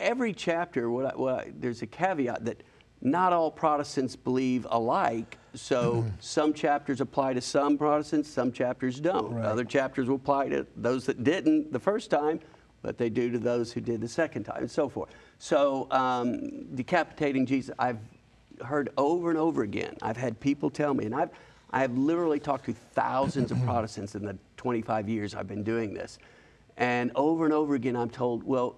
every 0.00 0.32
chapter, 0.32 0.90
what 0.90 1.06
I, 1.06 1.16
what 1.16 1.34
I, 1.34 1.52
there's 1.54 1.82
a 1.82 1.86
caveat 1.86 2.44
that 2.46 2.62
not 3.02 3.32
all 3.32 3.50
Protestants 3.50 4.16
believe 4.16 4.66
alike. 4.70 5.38
So 5.54 6.04
some 6.20 6.52
chapters 6.52 7.00
apply 7.00 7.34
to 7.34 7.40
some 7.40 7.76
Protestants, 7.76 8.28
some 8.28 8.52
chapters 8.52 9.00
don't. 9.00 9.34
Right. 9.34 9.44
Other 9.44 9.64
chapters 9.64 10.08
will 10.08 10.16
apply 10.16 10.48
to 10.50 10.66
those 10.76 11.06
that 11.06 11.24
didn't 11.24 11.72
the 11.72 11.80
first 11.80 12.10
time, 12.10 12.40
but 12.82 12.98
they 12.98 13.08
do 13.08 13.30
to 13.30 13.38
those 13.38 13.72
who 13.72 13.80
did 13.80 14.00
the 14.00 14.08
second 14.08 14.44
time, 14.44 14.58
and 14.58 14.70
so 14.70 14.88
forth. 14.88 15.10
So 15.38 15.88
um, 15.90 16.74
decapitating 16.74 17.46
Jesus, 17.46 17.74
I've 17.78 17.98
heard 18.64 18.90
over 18.96 19.30
and 19.30 19.38
over 19.38 19.62
again. 19.62 19.96
I've 20.02 20.16
had 20.16 20.38
people 20.38 20.70
tell 20.70 20.94
me, 20.94 21.06
and 21.06 21.14
I've 21.14 21.30
I 21.72 21.80
have 21.80 21.96
literally 21.96 22.40
talked 22.40 22.66
to 22.66 22.72
thousands 22.72 23.52
of 23.52 23.62
Protestants 23.62 24.14
in 24.16 24.24
the 24.24 24.36
25 24.56 25.08
years 25.08 25.34
I've 25.34 25.46
been 25.46 25.62
doing 25.62 25.94
this. 25.94 26.18
And 26.76 27.12
over 27.14 27.44
and 27.44 27.54
over 27.54 27.74
again, 27.74 27.94
I'm 27.94 28.10
told, 28.10 28.42
well, 28.42 28.76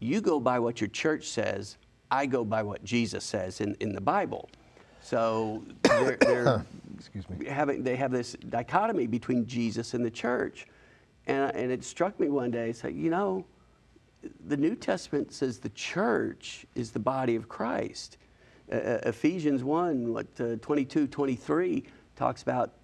you 0.00 0.20
go 0.20 0.40
by 0.40 0.58
what 0.58 0.80
your 0.80 0.88
church 0.88 1.28
says, 1.28 1.76
I 2.12 2.26
go 2.26 2.44
by 2.44 2.62
what 2.62 2.84
Jesus 2.84 3.24
says 3.24 3.62
in, 3.62 3.74
in 3.80 3.94
the 3.94 4.00
Bible. 4.00 4.50
So 5.00 5.64
they're, 5.82 6.18
they're 6.20 6.66
Excuse 6.98 7.28
me. 7.28 7.46
having 7.46 7.82
they 7.82 7.96
have 7.96 8.12
this 8.12 8.36
dichotomy 8.50 9.06
between 9.06 9.46
Jesus 9.46 9.94
and 9.94 10.04
the 10.04 10.10
church, 10.10 10.66
and 11.26 11.54
and 11.56 11.72
it 11.72 11.82
struck 11.82 12.20
me 12.20 12.28
one 12.28 12.50
day. 12.50 12.72
Like 12.84 12.94
you 12.94 13.10
know, 13.10 13.44
the 14.46 14.56
New 14.56 14.76
Testament 14.76 15.32
says 15.32 15.58
the 15.58 15.70
church 15.70 16.66
is 16.74 16.92
the 16.92 17.00
body 17.00 17.34
of 17.34 17.48
Christ. 17.48 18.18
Uh, 18.70 18.98
Ephesians 19.04 19.64
one, 19.64 20.12
what 20.12 20.26
uh, 20.38 20.56
22, 20.56 21.06
23 21.08 21.84
talks 22.14 22.42
about. 22.42 22.74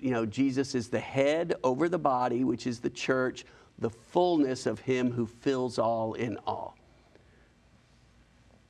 You 0.00 0.10
know, 0.10 0.26
Jesus 0.26 0.74
is 0.74 0.88
the 0.88 0.98
head 0.98 1.54
over 1.62 1.88
the 1.88 1.98
body, 1.98 2.42
which 2.42 2.66
is 2.66 2.80
the 2.80 2.90
church, 2.90 3.44
the 3.78 3.90
fullness 3.90 4.66
of 4.66 4.80
Him 4.80 5.12
who 5.12 5.26
fills 5.26 5.78
all 5.78 6.14
in 6.14 6.38
all. 6.44 6.76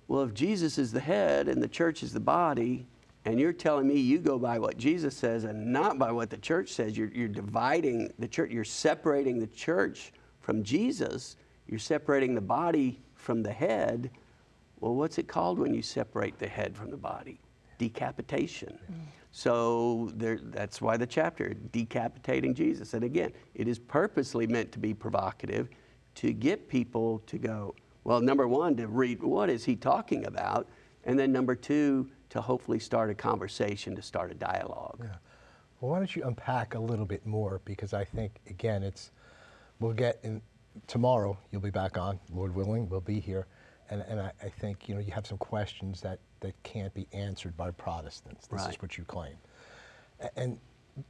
Well, 0.08 0.22
if 0.22 0.34
Jesus 0.34 0.78
is 0.78 0.92
the 0.92 1.00
head 1.00 1.48
and 1.48 1.62
the 1.62 1.68
church 1.68 2.02
is 2.02 2.12
the 2.12 2.20
body, 2.20 2.86
and 3.24 3.38
you're 3.38 3.52
telling 3.52 3.86
me 3.86 3.98
you 3.98 4.18
go 4.18 4.38
by 4.38 4.58
what 4.58 4.76
Jesus 4.76 5.16
says 5.16 5.44
and 5.44 5.72
not 5.72 5.98
by 5.98 6.10
what 6.10 6.28
the 6.28 6.36
church 6.36 6.70
says, 6.70 6.98
you're, 6.98 7.08
you're 7.08 7.28
dividing 7.28 8.12
the 8.18 8.26
church, 8.26 8.50
you're 8.50 8.64
separating 8.64 9.38
the 9.38 9.46
church 9.46 10.12
from 10.40 10.62
Jesus, 10.64 11.36
you're 11.68 11.78
separating 11.78 12.34
the 12.34 12.40
body 12.40 13.00
from 13.14 13.42
the 13.42 13.52
head. 13.52 14.10
Well, 14.80 14.96
what's 14.96 15.18
it 15.18 15.28
called 15.28 15.60
when 15.60 15.72
you 15.72 15.82
separate 15.82 16.38
the 16.38 16.48
head 16.48 16.76
from 16.76 16.90
the 16.90 16.96
body? 16.96 17.38
Decapitation. 17.78 18.76
So 19.30 20.10
there, 20.14 20.38
that's 20.42 20.82
why 20.82 20.96
the 20.96 21.06
chapter, 21.06 21.54
decapitating 21.54 22.54
Jesus. 22.54 22.92
And 22.92 23.04
again, 23.04 23.32
it 23.54 23.68
is 23.68 23.78
purposely 23.78 24.46
meant 24.46 24.72
to 24.72 24.78
be 24.78 24.92
provocative 24.92 25.68
to 26.16 26.32
get 26.32 26.68
people 26.68 27.22
to 27.26 27.38
go, 27.38 27.74
well, 28.04 28.20
number 28.20 28.48
one, 28.48 28.76
to 28.76 28.86
read 28.86 29.22
what 29.22 29.48
is 29.50 29.64
he 29.64 29.76
talking 29.76 30.26
about? 30.26 30.68
And 31.04 31.18
then 31.18 31.32
number 31.32 31.54
two, 31.54 32.10
to 32.30 32.40
hopefully 32.40 32.78
start 32.78 33.10
a 33.10 33.14
conversation, 33.14 33.94
to 33.96 34.02
start 34.02 34.30
a 34.30 34.34
dialogue. 34.34 35.00
Yeah. 35.02 35.16
Well, 35.80 35.90
why 35.92 35.98
don't 35.98 36.14
you 36.14 36.22
unpack 36.24 36.74
a 36.74 36.78
little 36.78 37.04
bit 37.04 37.26
more? 37.26 37.60
Because 37.64 37.92
I 37.92 38.04
think, 38.04 38.40
again, 38.48 38.82
it's, 38.82 39.10
we'll 39.80 39.92
get 39.92 40.18
in, 40.22 40.40
tomorrow, 40.86 41.36
you'll 41.50 41.60
be 41.60 41.70
back 41.70 41.98
on, 41.98 42.18
Lord 42.32 42.54
willing, 42.54 42.88
we'll 42.88 43.00
be 43.00 43.20
here. 43.20 43.46
And, 43.90 44.02
and 44.08 44.20
I, 44.20 44.32
I 44.42 44.48
think, 44.48 44.88
you 44.88 44.94
know, 44.94 45.00
you 45.00 45.12
have 45.12 45.26
some 45.26 45.38
questions 45.38 46.00
that, 46.00 46.20
that 46.40 46.54
can't 46.62 46.94
be 46.94 47.06
answered 47.12 47.56
by 47.56 47.70
Protestants. 47.72 48.46
This 48.46 48.62
Right. 48.62 48.70
is 48.70 48.80
what 48.80 48.96
you 48.96 49.04
claim. 49.04 49.34
And 50.36 50.58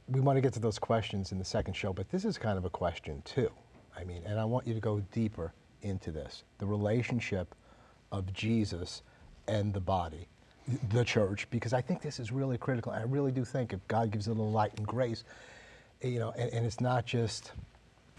we 0.07 0.19
want 0.19 0.37
to 0.37 0.41
get 0.41 0.53
to 0.53 0.59
those 0.59 0.79
questions 0.79 1.31
in 1.31 1.37
the 1.39 1.45
second 1.45 1.75
show, 1.75 1.93
but 1.93 2.09
this 2.09 2.25
is 2.25 2.37
kind 2.37 2.57
of 2.57 2.65
a 2.65 2.69
question 2.69 3.21
too. 3.25 3.51
I 3.95 4.03
mean, 4.03 4.23
and 4.25 4.39
I 4.39 4.45
want 4.45 4.65
you 4.67 4.73
to 4.73 4.79
go 4.79 4.99
deeper 5.11 5.53
into 5.83 6.11
this 6.11 6.43
the 6.57 6.65
relationship 6.65 7.53
of 8.11 8.31
Jesus 8.33 9.01
and 9.47 9.73
the 9.73 9.79
body, 9.79 10.27
the 10.91 11.03
church, 11.03 11.47
because 11.49 11.73
I 11.73 11.81
think 11.81 12.01
this 12.01 12.19
is 12.19 12.31
really 12.31 12.57
critical. 12.57 12.91
I 12.91 13.03
really 13.03 13.31
do 13.31 13.43
think 13.43 13.73
if 13.73 13.85
God 13.87 14.11
gives 14.11 14.27
a 14.27 14.31
little 14.31 14.51
light 14.51 14.71
and 14.77 14.87
grace, 14.87 15.23
eh, 16.01 16.07
you 16.09 16.19
know, 16.19 16.31
and, 16.37 16.51
and 16.53 16.65
it's 16.65 16.79
not 16.79 17.05
just 17.05 17.51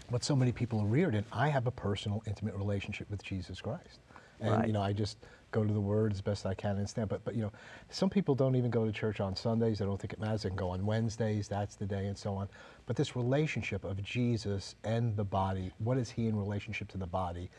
what 0.09 0.23
so 0.23 0.35
many 0.35 0.51
people 0.51 0.79
are 0.81 0.85
reared 0.85 1.15
in. 1.15 1.25
I 1.31 1.49
have 1.49 1.65
a 1.65 1.71
personal, 1.71 2.21
intimate 2.27 2.53
relationship 2.55 3.09
with 3.09 3.23
Jesus 3.23 3.59
Christ. 3.61 3.99
And, 4.39 4.51
Right. 4.51 4.67
you 4.67 4.73
know, 4.73 4.81
I 4.81 4.93
just 4.93 5.17
go 5.55 5.63
to 5.63 5.73
the 5.73 5.79
Word 5.79 6.11
as 6.11 6.21
best 6.21 6.45
I 6.45 6.53
can 6.53 6.77
and 6.77 6.87
stand. 6.87 7.09
But, 7.09 7.23
but, 7.23 7.33
you 7.33 7.41
know, 7.41 7.51
some 7.89 8.09
people 8.09 8.35
don't 8.35 8.55
even 8.55 8.69
go 8.69 8.85
to 8.85 8.91
church 8.91 9.21
on 9.21 9.35
Sundays. 9.35 9.79
They 9.79 9.85
don't 9.85 9.99
think 9.99 10.13
it 10.13 10.19
matters. 10.19 10.43
They 10.43 10.49
can 10.49 10.57
go 10.57 10.69
on 10.69 10.85
Wednesdays. 10.85 11.47
That's 11.47 11.75
the 11.75 11.85
day 11.85 12.07
and 12.07 12.17
so 12.17 12.35
on. 12.35 12.49
But 12.85 12.95
this 12.95 13.15
relationship 13.15 13.85
of 13.85 14.03
Jesus 14.03 14.75
and 14.83 15.15
the 15.15 15.23
body, 15.23 15.71
what 15.79 15.97
is 15.97 16.09
he 16.11 16.27
in 16.27 16.35
relationship 16.35 16.89
to 16.89 16.97
the 16.97 17.07
body? 17.07 17.49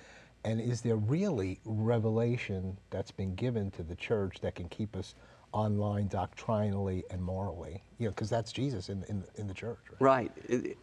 And 0.45 0.61
is 0.61 0.83
there 0.83 0.97
really 0.97 1.59
revelation 1.65 2.77
that's 2.91 3.11
been 3.11 3.35
given 3.35 3.71
to 3.73 3.83
the 3.83 3.97
church 3.97 4.41
that 4.43 4.55
can 4.55 4.69
keep 4.69 4.95
us 4.95 5.15
online 5.53 6.07
doctrinally 6.09 7.03
and 7.11 7.21
morally? 7.23 7.83
You 7.99 8.07
know, 8.07 8.11
because 8.11 8.29
that's 8.29 8.53
Jesus 8.53 8.91
in, 8.91 9.05
in, 9.09 9.25
in 9.37 9.47
the 9.49 9.55
church. 9.55 9.79
Right? 9.99 10.31
Right. 10.51 10.77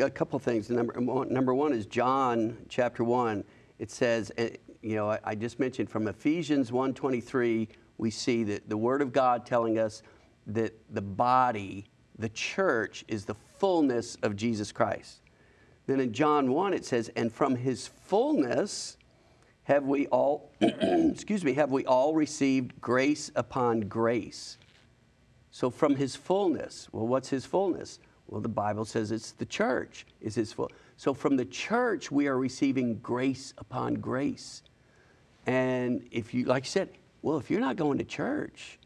A 0.00 0.10
couple 0.10 0.38
things. 0.40 0.68
Number 0.68 1.00
number 1.00 1.54
one 1.54 1.72
is 1.72 1.86
John 1.86 2.58
chapter 2.68 3.04
1. 3.04 3.44
It 3.78 3.90
says, 3.90 4.32
you 4.86 4.94
know, 4.94 5.10
I- 5.10 5.20
I 5.24 5.34
just 5.34 5.58
mentioned 5.58 5.90
from 5.90 6.06
Ephesians 6.06 6.70
1.23, 6.70 7.68
we 7.98 8.10
see 8.10 8.44
that 8.44 8.68
the 8.68 8.76
Word 8.76 9.02
of 9.02 9.12
God 9.12 9.44
telling 9.44 9.78
us 9.78 10.02
that 10.46 10.74
the 10.94 11.02
body, 11.02 11.86
the 12.18 12.28
church, 12.28 13.04
is 13.08 13.24
the 13.24 13.34
fullness 13.34 14.16
of 14.22 14.36
Jesus 14.36 14.70
Christ. 14.70 15.22
Then 15.86 15.98
in 15.98 16.12
John 16.12 16.52
1, 16.52 16.72
it 16.72 16.84
says, 16.84 17.10
and 17.16 17.32
from 17.32 17.56
his 17.56 17.88
fullness 17.88 18.96
have 19.64 19.86
we 19.86 20.06
all, 20.08 20.52
excuse 20.60 21.44
me, 21.44 21.54
have 21.54 21.72
we 21.72 21.84
all 21.84 22.14
received 22.14 22.80
grace 22.80 23.32
upon 23.34 23.80
grace. 23.80 24.56
So 25.50 25.68
from 25.68 25.96
his 25.96 26.14
fullness, 26.14 26.88
well, 26.92 27.08
what's 27.08 27.30
his 27.30 27.44
fullness? 27.44 27.98
Well, 28.28 28.40
the 28.40 28.48
Bible 28.48 28.84
says 28.84 29.10
it's 29.10 29.32
the 29.32 29.46
church 29.46 30.06
is 30.20 30.34
his 30.36 30.52
full. 30.52 30.70
So 30.96 31.12
from 31.12 31.36
the 31.36 31.44
church, 31.44 32.10
we 32.10 32.26
are 32.26 32.38
receiving 32.38 32.98
grace 32.98 33.52
upon 33.58 33.94
grace. 33.94 34.62
And 35.46 36.06
if 36.10 36.34
you, 36.34 36.44
like 36.44 36.64
you 36.64 36.70
said, 36.70 36.90
well, 37.22 37.38
if 37.38 37.50
you're 37.50 37.60
not 37.60 37.76
going 37.76 37.98
to 37.98 38.04
church, 38.04 38.78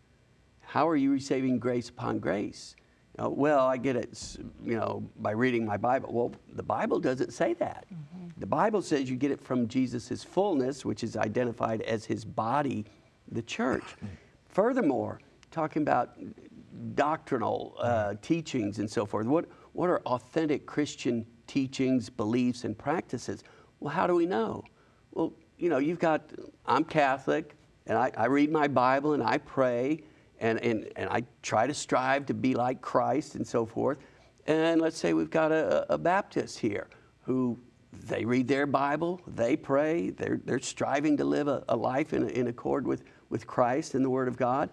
how 0.60 0.88
are 0.88 0.96
you 0.96 1.10
receiving 1.10 1.58
grace 1.58 1.88
upon 1.88 2.18
grace? 2.18 2.76
You 3.18 3.24
know, 3.24 3.30
well, 3.30 3.66
I 3.66 3.76
get 3.76 3.96
it, 3.96 4.36
you 4.64 4.76
know, 4.76 5.02
by 5.18 5.32
reading 5.32 5.64
my 5.64 5.76
Bible. 5.76 6.12
Well, 6.12 6.32
the 6.54 6.62
Bible 6.62 7.00
doesn't 7.00 7.32
say 7.32 7.54
that. 7.54 7.86
The 8.36 8.46
Bible 8.46 8.82
says 8.82 9.10
you 9.10 9.16
get 9.16 9.30
it 9.30 9.40
from 9.42 9.68
Jesus' 9.68 10.22
fullness, 10.22 10.84
which 10.84 11.02
is 11.02 11.16
identified 11.16 11.82
as 11.82 12.04
his 12.04 12.24
body, 12.24 12.84
the 13.30 13.42
church. 13.42 13.96
Furthermore, 14.48 15.20
talking 15.50 15.82
about 15.82 16.16
doctrinal 16.94 17.74
uh, 17.80 18.14
teachings 18.22 18.78
and 18.78 18.88
so 18.88 19.04
forth, 19.04 19.26
what, 19.26 19.46
what 19.72 19.90
are 19.90 20.00
authentic 20.06 20.66
Christian 20.66 21.26
teachings, 21.46 22.08
beliefs, 22.08 22.64
and 22.64 22.78
practices? 22.78 23.44
Well, 23.80 23.92
how 23.92 24.06
do 24.06 24.14
we 24.14 24.26
know? 24.26 24.62
Well, 25.12 25.32
you 25.60 25.68
know, 25.68 25.78
you've 25.78 25.98
got, 25.98 26.22
I'm 26.64 26.84
Catholic, 26.84 27.54
and 27.86 27.98
I, 27.98 28.10
I 28.16 28.26
read 28.26 28.50
my 28.50 28.66
Bible 28.66 29.12
and 29.12 29.22
I 29.22 29.38
pray, 29.38 30.02
and, 30.40 30.58
and, 30.64 30.88
and 30.96 31.10
I 31.10 31.24
try 31.42 31.66
to 31.66 31.74
strive 31.74 32.26
to 32.26 32.34
be 32.34 32.54
like 32.54 32.80
Christ 32.80 33.34
and 33.34 33.46
so 33.46 33.66
forth. 33.66 33.98
And 34.46 34.80
let's 34.80 34.96
say 34.96 35.12
we've 35.12 35.30
got 35.30 35.52
a, 35.52 35.92
a 35.92 35.98
Baptist 35.98 36.58
here 36.58 36.88
who 37.22 37.58
they 37.92 38.24
read 38.24 38.48
their 38.48 38.66
Bible, 38.66 39.20
they 39.26 39.54
pray, 39.54 40.10
they're, 40.10 40.40
they're 40.44 40.60
striving 40.60 41.18
to 41.18 41.24
live 41.24 41.46
a, 41.46 41.62
a 41.68 41.76
life 41.76 42.14
in, 42.14 42.28
in 42.30 42.46
accord 42.46 42.86
with, 42.86 43.04
with 43.28 43.46
Christ 43.46 43.94
and 43.94 44.02
the 44.02 44.10
Word 44.10 44.28
of 44.28 44.38
God. 44.38 44.70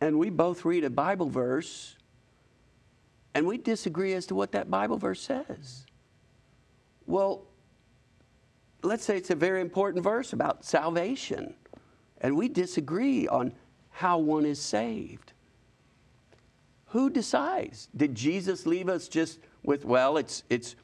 And 0.00 0.18
we 0.18 0.30
both 0.30 0.64
read 0.64 0.84
a 0.84 0.90
Bible 0.90 1.28
verse 1.28 1.96
and 3.34 3.46
we 3.46 3.58
disagree 3.58 4.14
as 4.14 4.26
to 4.26 4.34
what 4.34 4.52
that 4.52 4.70
Bible 4.70 4.96
verse 4.96 5.20
says. 5.20 5.84
Well, 7.06 7.46
let's 8.84 9.04
say 9.04 9.16
it's 9.16 9.30
a 9.30 9.34
very 9.34 9.60
important 9.60 10.04
verse 10.04 10.32
about 10.32 10.64
salvation, 10.64 11.54
and 12.20 12.36
we 12.36 12.48
disagree 12.48 13.26
on 13.28 13.52
how 13.90 14.18
one 14.18 14.44
is 14.44 14.60
saved. 14.60 15.32
Who 16.86 17.10
decides? 17.10 17.88
Did 17.96 18.14
Jesus 18.14 18.66
leave 18.66 18.88
us 18.88 19.08
just 19.08 19.40
with, 19.64 19.84
well, 19.84 20.16
it's, 20.16 20.44
it's 20.48 20.76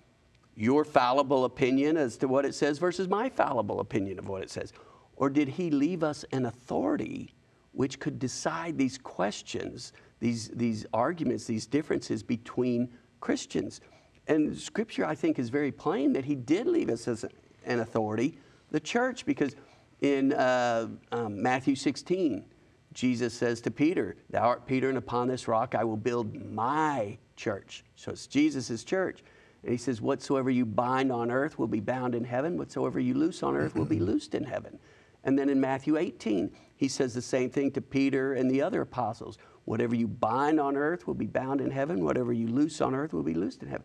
your 0.56 0.84
fallible 0.84 1.44
opinion 1.44 1.96
as 1.96 2.16
to 2.18 2.28
what 2.28 2.44
it 2.44 2.54
says 2.54 2.78
versus 2.78 3.08
my 3.08 3.28
fallible 3.28 3.80
opinion 3.80 4.18
of 4.18 4.28
what 4.28 4.42
it 4.42 4.50
says? 4.50 4.72
Or 5.16 5.30
did 5.30 5.48
he 5.48 5.70
leave 5.70 6.02
us 6.02 6.24
an 6.32 6.46
authority 6.46 7.34
which 7.72 8.00
could 8.00 8.18
decide 8.18 8.76
these 8.76 8.98
questions, 8.98 9.92
these, 10.18 10.48
these 10.48 10.86
arguments, 10.92 11.44
these 11.44 11.66
differences 11.66 12.22
between 12.22 12.88
Christians? 13.20 13.80
And 14.26 14.56
scripture, 14.56 15.04
I 15.04 15.14
think, 15.14 15.38
is 15.38 15.48
very 15.48 15.72
plain 15.72 16.12
that 16.14 16.24
he 16.24 16.34
did 16.34 16.66
leave 16.66 16.88
us 16.88 17.06
as 17.06 17.24
an 17.64 17.80
authority, 17.80 18.38
the 18.70 18.80
church, 18.80 19.26
because 19.26 19.54
in 20.00 20.32
uh, 20.32 20.88
um, 21.12 21.42
Matthew 21.42 21.74
16, 21.74 22.44
Jesus 22.92 23.34
says 23.34 23.60
to 23.62 23.70
Peter, 23.70 24.16
Thou 24.30 24.42
art 24.42 24.66
Peter, 24.66 24.88
and 24.88 24.98
upon 24.98 25.28
this 25.28 25.46
rock 25.46 25.74
I 25.74 25.84
will 25.84 25.96
build 25.96 26.34
my 26.52 27.18
church. 27.36 27.84
So 27.94 28.12
it's 28.12 28.26
Jesus' 28.26 28.84
church. 28.84 29.22
And 29.62 29.72
he 29.72 29.78
says, 29.78 30.00
Whatsoever 30.00 30.50
you 30.50 30.64
bind 30.64 31.12
on 31.12 31.30
earth 31.30 31.58
will 31.58 31.68
be 31.68 31.80
bound 31.80 32.14
in 32.14 32.24
heaven, 32.24 32.56
whatsoever 32.56 32.98
you 32.98 33.14
loose 33.14 33.42
on 33.42 33.56
earth 33.56 33.74
will 33.74 33.84
be 33.84 34.00
loosed 34.00 34.34
in 34.34 34.44
heaven. 34.44 34.78
And 35.24 35.38
then 35.38 35.48
in 35.48 35.60
Matthew 35.60 35.98
18, 35.98 36.50
he 36.76 36.88
says 36.88 37.12
the 37.12 37.22
same 37.22 37.50
thing 37.50 37.70
to 37.72 37.80
Peter 37.80 38.34
and 38.34 38.50
the 38.50 38.62
other 38.62 38.80
apostles. 38.80 39.38
Whatever 39.66 39.94
you 39.94 40.08
bind 40.08 40.58
on 40.58 40.76
earth 40.76 41.06
will 41.06 41.14
be 41.14 41.26
bound 41.26 41.60
in 41.60 41.70
heaven, 41.70 42.02
whatever 42.02 42.32
you 42.32 42.48
loose 42.48 42.80
on 42.80 42.94
earth 42.94 43.12
will 43.12 43.22
be 43.22 43.34
loosed 43.34 43.62
in 43.62 43.68
heaven. 43.68 43.84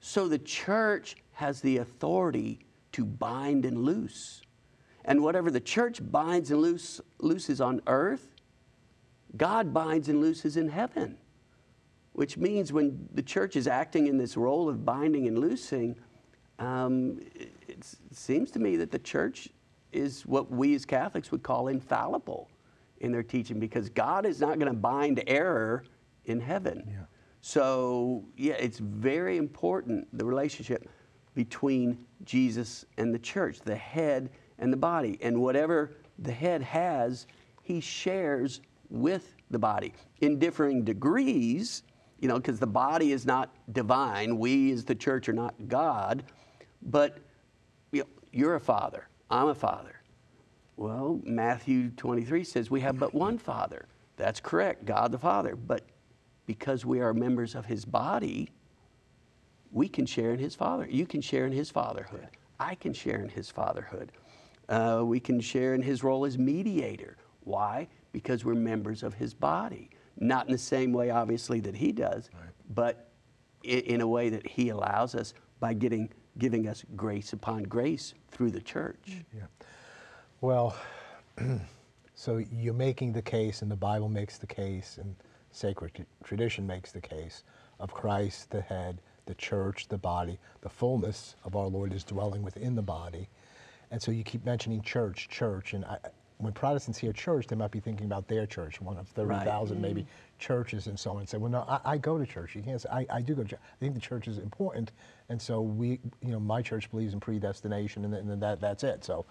So 0.00 0.28
the 0.28 0.40
church 0.40 1.16
has 1.32 1.60
the 1.60 1.78
authority 1.78 2.58
to 2.92 3.04
bind 3.04 3.64
and 3.64 3.84
loose. 3.84 4.42
And 5.04 5.22
whatever 5.22 5.50
the 5.50 5.60
church 5.60 6.00
binds 6.10 6.50
and 6.50 6.60
loose, 6.60 7.00
looses 7.18 7.60
on 7.60 7.80
earth, 7.86 8.36
God 9.36 9.72
binds 9.72 10.08
and 10.08 10.20
looses 10.20 10.56
in 10.56 10.68
heaven. 10.68 11.18
Which 12.12 12.36
means 12.36 12.72
when 12.72 13.08
the 13.14 13.22
church 13.22 13.56
is 13.56 13.66
acting 13.66 14.06
in 14.06 14.18
this 14.18 14.36
role 14.36 14.68
of 14.68 14.84
binding 14.84 15.26
and 15.26 15.38
loosing, 15.38 15.96
um, 16.58 17.18
it, 17.34 17.52
it 17.66 17.96
seems 18.12 18.50
to 18.52 18.58
me 18.58 18.76
that 18.76 18.90
the 18.90 18.98
church 18.98 19.48
is 19.92 20.26
what 20.26 20.50
we 20.50 20.74
as 20.74 20.84
Catholics 20.84 21.30
would 21.32 21.42
call 21.42 21.68
infallible 21.68 22.50
in 23.00 23.12
their 23.12 23.22
teaching 23.22 23.58
because 23.58 23.88
God 23.88 24.26
is 24.26 24.40
not 24.40 24.58
going 24.58 24.70
to 24.70 24.78
bind 24.78 25.22
error 25.26 25.84
in 26.24 26.40
heaven. 26.40 26.84
Yeah. 26.86 27.04
So, 27.40 28.24
yeah, 28.36 28.54
it's 28.54 28.78
very 28.78 29.36
important 29.36 30.06
the 30.16 30.24
relationship 30.24 30.88
between 31.34 31.98
Jesus 32.24 32.84
and 32.98 33.14
the 33.14 33.18
church, 33.18 33.60
the 33.60 33.76
head 33.76 34.30
and 34.58 34.72
the 34.72 34.76
body. 34.76 35.18
And 35.22 35.40
whatever 35.40 35.92
the 36.18 36.32
head 36.32 36.62
has, 36.62 37.26
he 37.62 37.80
shares 37.80 38.60
with 38.90 39.34
the 39.50 39.58
body 39.58 39.94
in 40.20 40.38
differing 40.38 40.84
degrees, 40.84 41.82
you 42.20 42.28
know, 42.28 42.36
because 42.36 42.58
the 42.58 42.66
body 42.66 43.12
is 43.12 43.26
not 43.26 43.54
divine. 43.72 44.38
We 44.38 44.72
as 44.72 44.84
the 44.84 44.94
church 44.94 45.28
are 45.28 45.32
not 45.32 45.54
God, 45.68 46.24
but 46.82 47.18
you 47.90 48.00
know, 48.00 48.08
you're 48.32 48.54
a 48.54 48.60
father, 48.60 49.08
I'm 49.30 49.48
a 49.48 49.54
father. 49.54 50.02
Well, 50.76 51.20
Matthew 51.24 51.90
23 51.90 52.44
says 52.44 52.70
we 52.70 52.80
have 52.80 52.98
but 52.98 53.14
one 53.14 53.38
Father. 53.38 53.86
That's 54.16 54.40
correct, 54.40 54.84
God 54.84 55.12
the 55.12 55.18
Father. 55.18 55.54
But 55.54 55.84
because 56.46 56.84
we 56.84 57.00
are 57.00 57.14
members 57.14 57.54
of 57.54 57.66
His 57.66 57.84
body, 57.84 58.50
we 59.72 59.88
can 59.88 60.06
share 60.06 60.32
in 60.32 60.38
His 60.38 60.54
Father. 60.54 60.86
You 60.88 61.06
can 61.06 61.20
share 61.20 61.46
in 61.46 61.52
His 61.52 61.70
fatherhood. 61.70 62.28
I 62.60 62.74
can 62.74 62.92
share 62.92 63.20
in 63.20 63.28
His 63.28 63.50
fatherhood. 63.50 64.12
Uh, 64.68 65.02
we 65.04 65.18
can 65.18 65.40
share 65.40 65.74
in 65.74 65.82
His 65.82 66.04
role 66.04 66.24
as 66.24 66.38
mediator. 66.38 67.16
Why? 67.44 67.88
Because 68.12 68.44
we're 68.44 68.54
members 68.54 69.02
of 69.02 69.14
His 69.14 69.34
body. 69.34 69.90
Not 70.18 70.46
in 70.46 70.52
the 70.52 70.58
same 70.58 70.92
way, 70.92 71.10
obviously, 71.10 71.60
that 71.60 71.74
He 71.74 71.90
does, 71.90 72.30
but 72.74 73.08
in, 73.64 73.80
in 73.80 74.00
a 74.02 74.06
way 74.06 74.28
that 74.28 74.46
He 74.46 74.68
allows 74.68 75.14
us 75.14 75.32
by 75.58 75.72
getting, 75.72 76.10
giving 76.38 76.68
us 76.68 76.84
grace 76.94 77.32
upon 77.32 77.62
grace 77.64 78.14
through 78.30 78.50
the 78.50 78.60
church. 78.60 79.24
Yeah. 79.34 79.46
Well, 80.42 80.76
so 82.14 82.44
you're 82.52 82.74
making 82.74 83.14
the 83.14 83.22
case, 83.22 83.62
and 83.62 83.70
the 83.70 83.76
Bible 83.76 84.08
makes 84.10 84.36
the 84.36 84.46
case, 84.46 84.98
and 85.00 85.16
sacred 85.50 86.06
tradition 86.24 86.66
makes 86.66 86.92
the 86.92 87.00
case 87.00 87.44
of 87.80 87.92
Christ, 87.92 88.50
the 88.50 88.60
head, 88.60 89.00
the 89.26 89.34
church, 89.34 89.88
the 89.88 89.98
body, 89.98 90.38
the 90.60 90.68
fullness 90.68 91.36
of 91.44 91.56
our 91.56 91.66
Lord 91.66 91.92
is 91.92 92.04
dwelling 92.04 92.42
within 92.42 92.74
the 92.74 92.82
body. 92.82 93.28
And 93.90 94.00
so 94.00 94.10
you 94.10 94.24
keep 94.24 94.44
mentioning 94.44 94.82
church, 94.82 95.28
church, 95.28 95.74
and 95.74 95.84
I, 95.84 95.98
when 96.38 96.52
Protestants 96.52 96.98
hear 96.98 97.12
church, 97.12 97.46
they 97.46 97.56
might 97.56 97.70
be 97.70 97.78
thinking 97.78 98.06
about 98.06 98.26
their 98.26 98.46
church, 98.46 98.80
one 98.80 98.96
of 98.96 99.06
30,000 99.08 99.80
maybe 99.80 100.02
mm-hmm. 100.02 100.10
churches 100.38 100.88
and 100.88 100.98
so 100.98 101.12
on, 101.12 101.18
and 101.20 101.28
say, 101.28 101.38
well, 101.38 101.50
no, 101.50 101.64
I, 101.68 101.92
I 101.92 101.98
go 101.98 102.18
to 102.18 102.26
church. 102.26 102.56
You 102.56 102.62
can't 102.62 102.80
say, 102.80 102.88
I, 102.90 103.06
I 103.10 103.20
do 103.20 103.34
go 103.34 103.42
to 103.42 103.48
church. 103.48 103.60
I 103.62 103.76
think 103.78 103.94
the 103.94 104.00
church 104.00 104.26
is 104.26 104.38
important, 104.38 104.92
and 105.28 105.40
so 105.40 105.60
we, 105.60 106.00
you 106.20 106.32
know, 106.32 106.40
my 106.40 106.60
church 106.60 106.90
believes 106.90 107.14
in 107.14 107.20
predestination, 107.20 108.04
and, 108.04 108.14
and 108.14 108.28
then 108.28 108.40
that, 108.40 108.60
that's 108.60 108.82
it. 108.82 109.04
So, 109.04 109.24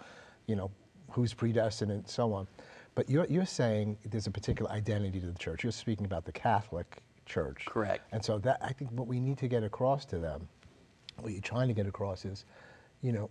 you 0.48 0.55
know, 0.55 0.71
who's 1.10 1.33
predestined 1.33 1.91
and 1.91 2.07
so 2.07 2.33
on. 2.33 2.48
But 2.95 3.10
you're, 3.10 3.25
you're 3.25 3.45
saying 3.45 3.98
there's 4.05 4.27
a 4.27 4.31
particular 4.31 4.71
identity 4.71 5.19
to 5.19 5.27
the 5.27 5.38
church. 5.38 5.63
You're 5.63 5.71
speaking 5.71 6.05
about 6.05 6.25
the 6.25 6.31
Catholic 6.31 7.01
Church. 7.31 7.63
Correct. 7.65 8.03
And 8.11 8.23
so 8.23 8.38
that 8.39 8.57
I 8.61 8.73
think 8.73 8.91
what 8.91 9.07
we 9.07 9.19
need 9.19 9.38
to 9.39 9.47
get 9.47 9.63
across 9.63 10.05
to 10.05 10.17
them, 10.19 10.47
what 11.19 11.31
you're 11.31 11.41
trying 11.41 11.69
to 11.69 11.73
get 11.73 11.88
across 11.88 12.25
is, 12.25 12.45
you 13.01 13.13
know, 13.13 13.29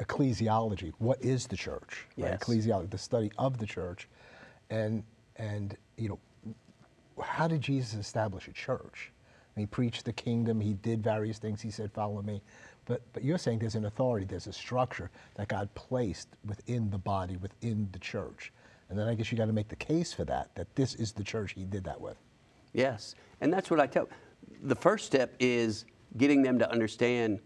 ecclesiology. 0.00 0.92
What 0.98 1.22
is 1.22 1.46
the 1.46 1.56
church? 1.56 2.06
Right? 2.16 2.30
Yes. 2.30 2.40
Ecclesiology, 2.40 2.90
the 2.90 2.98
study 2.98 3.30
of 3.38 3.58
the 3.58 3.66
church, 3.66 4.08
and 4.70 5.02
and 5.36 5.76
you 5.96 6.08
know, 6.08 6.18
how 7.22 7.48
did 7.48 7.60
Jesus 7.60 7.98
establish 7.98 8.48
a 8.48 8.52
church? 8.52 9.12
And 9.54 9.62
he 9.62 9.66
preached 9.66 10.04
the 10.04 10.12
kingdom. 10.12 10.60
He 10.60 10.74
did 10.74 11.02
various 11.02 11.38
things. 11.38 11.60
He 11.60 11.70
said, 11.70 11.92
"Follow 11.92 12.22
me." 12.22 12.40
But 12.86 13.02
but 13.12 13.22
you're 13.24 13.38
saying 13.38 13.58
there's 13.58 13.74
an 13.74 13.84
authority, 13.84 14.24
there's 14.24 14.46
a 14.46 14.52
structure 14.52 15.10
that 15.34 15.48
God 15.48 15.68
placed 15.74 16.28
within 16.46 16.90
the 16.90 16.98
body, 16.98 17.36
within 17.36 17.88
the 17.92 17.98
church, 17.98 18.52
and 18.88 18.98
then 18.98 19.08
I 19.08 19.14
guess 19.14 19.30
you 19.30 19.36
got 19.36 19.46
to 19.46 19.52
make 19.52 19.68
the 19.68 19.76
case 19.76 20.12
for 20.12 20.24
that. 20.24 20.54
That 20.54 20.74
this 20.76 20.94
is 20.94 21.12
the 21.12 21.24
church 21.24 21.52
He 21.52 21.64
did 21.64 21.84
that 21.84 22.00
with. 22.00 22.16
Yes, 22.72 23.14
and 23.40 23.52
that's 23.52 23.70
what 23.70 23.80
I 23.80 23.86
tell. 23.86 24.08
The 24.62 24.74
first 24.74 25.06
step 25.06 25.34
is 25.38 25.84
getting 26.16 26.42
them 26.42 26.58
to 26.58 26.70
understand 26.70 27.40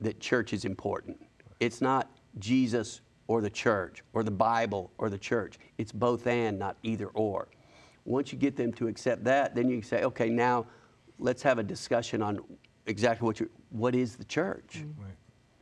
that 0.00 0.20
church 0.20 0.52
is 0.52 0.64
important. 0.64 1.18
It's 1.60 1.80
not 1.80 2.10
Jesus 2.38 3.00
or 3.26 3.40
the 3.40 3.50
church 3.50 4.02
or 4.12 4.22
the 4.22 4.30
Bible 4.30 4.92
or 4.98 5.08
the 5.08 5.18
church. 5.18 5.58
It's 5.78 5.92
both 5.92 6.26
and, 6.26 6.58
not 6.58 6.76
either 6.82 7.06
or. 7.08 7.48
Once 8.04 8.32
you 8.32 8.38
get 8.38 8.56
them 8.56 8.72
to 8.74 8.88
accept 8.88 9.24
that, 9.24 9.54
then 9.54 9.68
you 9.68 9.80
say, 9.80 10.02
okay, 10.02 10.28
now 10.28 10.66
let's 11.18 11.42
have 11.42 11.58
a 11.58 11.62
discussion 11.62 12.20
on 12.20 12.40
exactly 12.86 13.24
what 13.24 13.38
you 13.38 13.48
what 13.70 13.94
is 13.94 14.16
the 14.16 14.24
church. 14.24 14.78
Mm-hmm. 14.78 15.02
Right. 15.02 15.16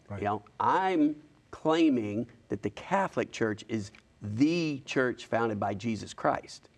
Right. 0.09 0.21
You 0.21 0.27
know, 0.27 0.43
I'm 0.59 1.17
claiming 1.51 2.27
that 2.49 2.63
the 2.63 2.71
Catholic 2.71 3.31
Church 3.31 3.65
is 3.69 3.93
the 4.23 4.83
church 4.85 5.27
founded 5.27 5.61
by 5.61 5.75
Jesus 5.75 6.13
Christ. 6.13 6.70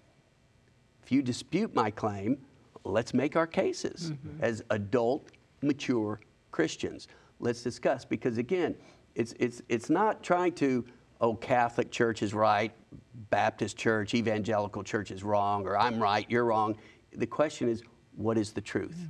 If 1.03 1.13
you 1.13 1.23
dispute 1.23 1.75
my 1.75 1.91
claim, 1.91 2.39
let's 2.85 3.13
make 3.15 3.37
our 3.37 3.47
cases 3.47 4.13
mm-hmm. 4.13 4.43
as 4.43 4.63
adult, 4.71 5.31
mature 5.63 6.21
Christians. 6.51 7.09
Let's 7.41 7.63
discuss 7.63 8.05
because 8.05 8.39
again, 8.39 8.75
it's 9.15 9.35
it's 9.39 9.63
it's 9.69 9.91
not 9.91 10.23
trying 10.23 10.53
to 10.55 10.85
oh 11.21 11.35
Catholic 11.35 11.91
Church 11.91 12.23
is 12.23 12.35
right, 12.35 12.73
Baptist 13.31 13.77
Church, 13.77 14.15
Evangelical 14.15 14.83
Church 14.83 15.11
is 15.11 15.23
wrong, 15.23 15.67
or 15.67 15.79
I'm 15.79 16.03
right, 16.03 16.27
you're 16.29 16.45
wrong. 16.45 16.77
The 17.15 17.27
question 17.27 17.69
is, 17.69 17.83
what 18.17 18.39
is 18.39 18.53
the 18.53 18.61
truth? 18.61 18.97
Mm. 18.99 19.09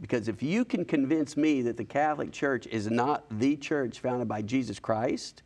Because 0.00 0.28
if 0.28 0.42
you 0.42 0.64
can 0.64 0.84
convince 0.84 1.36
me 1.36 1.62
that 1.62 1.76
the 1.76 1.84
Catholic 1.84 2.30
Church 2.30 2.66
is 2.68 2.88
not 2.90 3.24
the 3.38 3.56
church 3.56 3.98
founded 3.98 4.28
by 4.28 4.42
Jesus 4.42 4.78
Christ, 4.78 5.42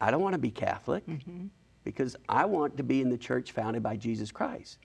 I 0.00 0.10
don't 0.10 0.22
want 0.22 0.34
to 0.34 0.38
be 0.38 0.50
Catholic 0.50 1.04
mm-hmm. 1.06 1.46
because 1.82 2.14
I 2.28 2.44
want 2.44 2.76
to 2.76 2.84
be 2.84 3.00
in 3.00 3.08
the 3.08 3.18
church 3.18 3.50
founded 3.50 3.82
by 3.82 3.96
Jesus 3.96 4.30
Christ. 4.30 4.78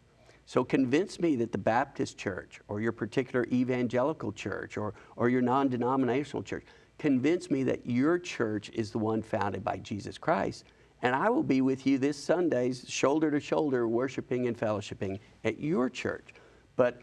So 0.45 0.63
convince 0.63 1.19
me 1.19 1.36
that 1.38 1.51
the 1.51 1.58
Baptist 1.58 2.17
church 2.17 2.60
or 2.67 2.82
your 2.82 2.91
particular 2.91 3.45
evangelical 3.51 4.32
church 4.32 4.77
or, 4.77 4.93
or 5.15 5.29
your 5.29 5.41
non 5.41 5.69
denominational 5.69 6.43
church, 6.43 6.65
convince 6.99 7.49
me 7.49 7.63
that 7.63 7.86
your 7.86 8.19
church 8.19 8.69
is 8.73 8.91
the 8.91 8.97
one 8.97 9.21
founded 9.21 9.63
by 9.63 9.77
Jesus 9.77 10.17
Christ. 10.17 10.65
And 11.01 11.13
I 11.13 11.29
will 11.29 11.43
be 11.43 11.62
with 11.62 11.86
you 11.86 11.97
this 11.97 12.17
Sundays, 12.17 12.86
shoulder 12.88 13.29
to 13.29 13.39
shoulder, 13.39 13.88
worshiping 13.88 14.47
and 14.47 14.58
fellowshipping 14.58 15.19
at 15.43 15.60
your 15.60 15.89
church. 15.89 16.29
But 16.77 17.01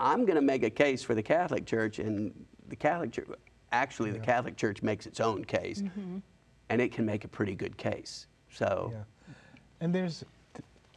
I'm 0.00 0.24
going 0.24 0.36
to 0.36 0.42
make 0.42 0.62
a 0.62 0.70
case 0.70 1.02
for 1.02 1.14
the 1.14 1.22
Catholic 1.22 1.66
Church, 1.66 1.98
and 1.98 2.32
the 2.68 2.76
Catholic 2.76 3.12
Church, 3.12 3.28
actually, 3.70 4.10
the 4.10 4.18
Catholic 4.18 4.56
Church 4.56 4.82
makes 4.82 5.06
its 5.06 5.20
own 5.20 5.44
case, 5.44 5.82
mm-hmm. 5.82 6.18
and 6.70 6.80
it 6.80 6.90
can 6.90 7.04
make 7.04 7.24
a 7.24 7.28
pretty 7.28 7.54
good 7.54 7.76
case. 7.76 8.26
So, 8.50 8.90
Yeah. 8.92 9.02
And 9.80 9.94
there's, 9.94 10.24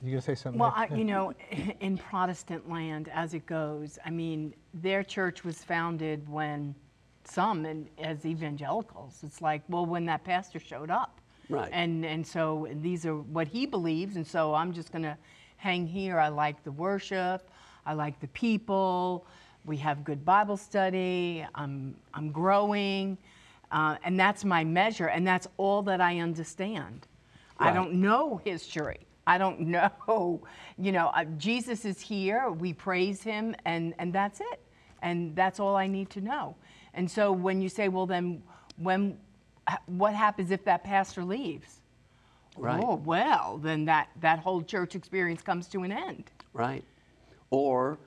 you 0.01 0.11
gonna 0.11 0.21
say 0.21 0.35
something? 0.35 0.59
Well, 0.59 0.73
I, 0.75 0.87
you 0.93 1.03
know, 1.03 1.33
in 1.79 1.97
Protestant 1.97 2.69
land, 2.69 3.09
as 3.13 3.33
it 3.33 3.45
goes, 3.45 3.97
I 4.05 4.09
mean, 4.09 4.53
their 4.73 5.03
church 5.03 5.43
was 5.43 5.63
founded 5.63 6.27
when 6.29 6.75
some, 7.23 7.65
and 7.65 7.87
as 7.97 8.25
evangelicals, 8.25 9.19
it's 9.23 9.41
like, 9.41 9.61
well, 9.69 9.85
when 9.85 10.05
that 10.05 10.23
pastor 10.23 10.59
showed 10.59 10.89
up. 10.89 11.19
Right. 11.49 11.69
And 11.71 12.05
and 12.05 12.25
so 12.25 12.67
these 12.81 13.05
are 13.05 13.15
what 13.15 13.47
he 13.47 13.65
believes, 13.65 14.17
and 14.17 14.27
so 14.27 14.53
I'm 14.53 14.73
just 14.73 14.91
gonna 14.91 15.17
hang 15.55 15.87
here. 15.87 16.19
I 16.19 16.27
like 16.27 16.63
the 16.63 16.71
worship, 16.71 17.49
I 17.85 17.93
like 17.93 18.19
the 18.19 18.27
people. 18.29 19.25
We 19.65 19.77
have 19.77 20.03
good 20.03 20.23
Bible 20.23 20.57
study. 20.57 21.45
I'm 21.55 21.95
I'm 22.13 22.31
growing, 22.31 23.17
uh, 23.71 23.95
and 24.03 24.19
that's 24.19 24.43
my 24.45 24.63
measure, 24.63 25.07
and 25.07 25.25
that's 25.25 25.47
all 25.57 25.81
that 25.83 26.01
I 26.01 26.19
understand. 26.19 27.07
I 27.59 27.73
don't 27.73 27.93
know 27.93 28.39
history. 28.45 28.99
I 29.27 29.37
don't 29.37 29.59
know. 29.75 30.41
You 30.77 30.91
know, 30.91 31.07
uh, 31.07 31.25
Jesus 31.37 31.85
is 31.85 31.99
here. 32.01 32.49
We 32.49 32.73
praise 32.73 33.21
him, 33.21 33.55
and, 33.65 33.93
and 33.99 34.11
that's 34.11 34.39
it. 34.39 34.61
And 35.03 35.35
that's 35.35 35.59
all 35.59 35.75
I 35.75 35.85
need 35.85 36.09
to 36.11 36.21
know. 36.21 36.55
And 36.95 37.09
so 37.09 37.31
when 37.31 37.61
you 37.61 37.69
say, 37.69 37.87
well, 37.89 38.07
then 38.07 38.41
when, 38.77 39.19
what 39.85 40.15
happens 40.15 40.49
if 40.49 40.63
that 40.65 40.83
pastor 40.83 41.23
leaves? 41.23 41.81
Right. 42.57 42.83
Oh, 42.83 42.95
well, 42.95 43.59
then 43.61 43.85
that, 43.85 44.09
that 44.21 44.39
whole 44.39 44.63
church 44.63 44.95
experience 44.95 45.43
comes 45.43 45.67
to 45.67 45.83
an 45.83 45.91
end. 45.91 46.31
right. 46.53 46.83
Or 47.49 47.97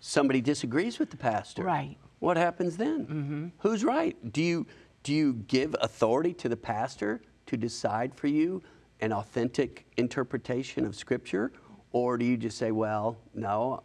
somebody 0.00 0.40
disagrees 0.42 0.98
with 0.98 1.10
the 1.10 1.16
pastor. 1.16 1.62
Right. 1.62 1.96
What 2.18 2.36
happens 2.36 2.76
then? 2.76 3.52
Who's 3.60 3.82
right? 3.82 4.14
Do 4.30 4.42
you, 4.42 4.66
do 5.04 5.14
you 5.14 5.32
give 5.46 5.74
authority 5.80 6.34
to 6.34 6.48
the 6.50 6.56
pastor 6.56 7.22
to 7.46 7.56
decide 7.56 8.14
for 8.14 8.26
you 8.26 8.62
an 9.00 9.12
authentic 9.12 9.86
interpretation 9.96 10.84
of 10.84 10.94
Scripture? 10.94 11.52
Or 11.92 12.16
do 12.16 12.24
you 12.24 12.36
just 12.36 12.56
say, 12.58 12.70
well, 12.70 13.18
no, 13.34 13.82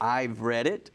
I've 0.00 0.40
read 0.40 0.66
it, 0.66 0.90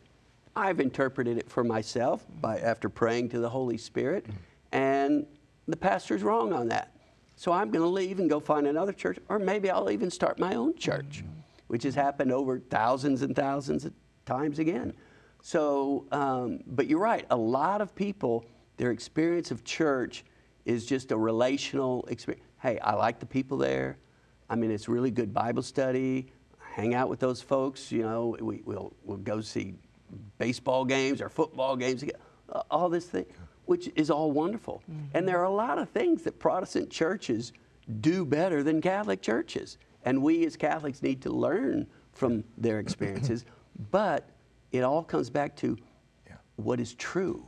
I've 0.56 0.80
interpreted 0.80 1.38
it 1.38 1.50
for 1.50 1.64
myself 1.64 2.26
by, 2.42 2.60
after 2.60 2.90
praying 2.90 3.30
to 3.30 3.40
the 3.40 3.50
Holy 3.50 3.78
Spirit, 3.78 4.26
and 4.72 5.26
the 5.68 5.78
pastor's 5.78 6.24
wrong 6.24 6.52
on 6.54 6.68
that. 6.68 6.94
So 7.36 7.52
I'm 7.52 7.72
going 7.72 7.84
to 7.84 7.90
leave 7.90 8.20
and 8.20 8.30
go 8.30 8.40
find 8.40 8.68
another 8.68 8.92
church, 8.94 9.18
or 9.30 9.40
maybe 9.40 9.70
I'll 9.70 9.90
even 9.90 10.12
start 10.12 10.38
my 10.40 10.56
own 10.56 10.76
church, 10.76 11.24
which 11.68 11.84
has 11.84 11.96
happened 11.96 12.32
over 12.32 12.60
thousands 12.60 13.22
and 13.22 13.36
thousands 13.36 13.86
of 13.86 13.94
times 14.26 14.60
again. 14.60 14.94
So, 15.42 16.06
um, 16.12 16.60
but 16.68 16.88
you're 16.88 17.00
right, 17.00 17.26
a 17.32 17.36
lot 17.36 17.82
of 17.82 17.96
people, 17.96 18.46
their 18.78 18.92
experience 18.92 19.50
of 19.50 19.64
church 19.64 20.24
is 20.66 20.86
just 20.86 21.12
a 21.12 21.18
relational 21.18 22.06
experience. 22.10 22.46
Hey, 22.62 22.78
I 22.80 22.94
like 22.94 23.20
the 23.20 23.26
people 23.26 23.58
there. 23.58 23.98
I 24.50 24.56
mean, 24.56 24.72
it's 24.72 24.88
really 24.88 25.12
good 25.12 25.34
Bible 25.34 25.64
study. 25.64 26.28
Hang 26.60 26.94
out 26.94 27.10
with 27.10 27.20
those 27.20 27.42
folks. 27.42 27.92
You 27.92 28.04
know, 28.04 28.38
we, 28.40 28.62
we'll 28.66 28.94
we'll 29.04 29.18
go 29.18 29.42
see 29.42 29.74
baseball 30.38 30.86
games 30.86 31.22
or 31.22 31.30
football 31.30 31.76
games. 31.76 32.04
uh, 32.52 32.62
All 32.70 32.90
this 32.90 33.06
thing, 33.08 33.26
which 33.66 33.90
is 33.96 34.10
all 34.12 34.32
wonderful. 34.32 34.84
And 35.14 35.28
there 35.28 35.40
are 35.40 35.46
a 35.46 35.50
lot 35.52 35.80
of 35.80 35.90
things 35.90 36.22
that 36.24 36.38
Protestant 36.40 36.90
churches 36.90 37.52
do 38.00 38.26
better 38.26 38.64
than 38.64 38.80
Catholic 38.82 39.22
churches, 39.22 39.78
and 40.06 40.22
we 40.22 40.46
as 40.46 40.56
Catholics 40.56 41.02
need 41.02 41.22
to 41.24 41.30
learn 41.32 41.88
from 42.14 42.44
their 42.58 42.80
experiences. 42.86 43.46
but 43.92 44.30
it 44.72 44.84
all 44.84 45.04
comes 45.04 45.30
back 45.30 45.56
to 45.58 45.78
Yeah. 46.28 46.36
what 46.58 46.80
is 46.80 46.94
true. 46.94 47.48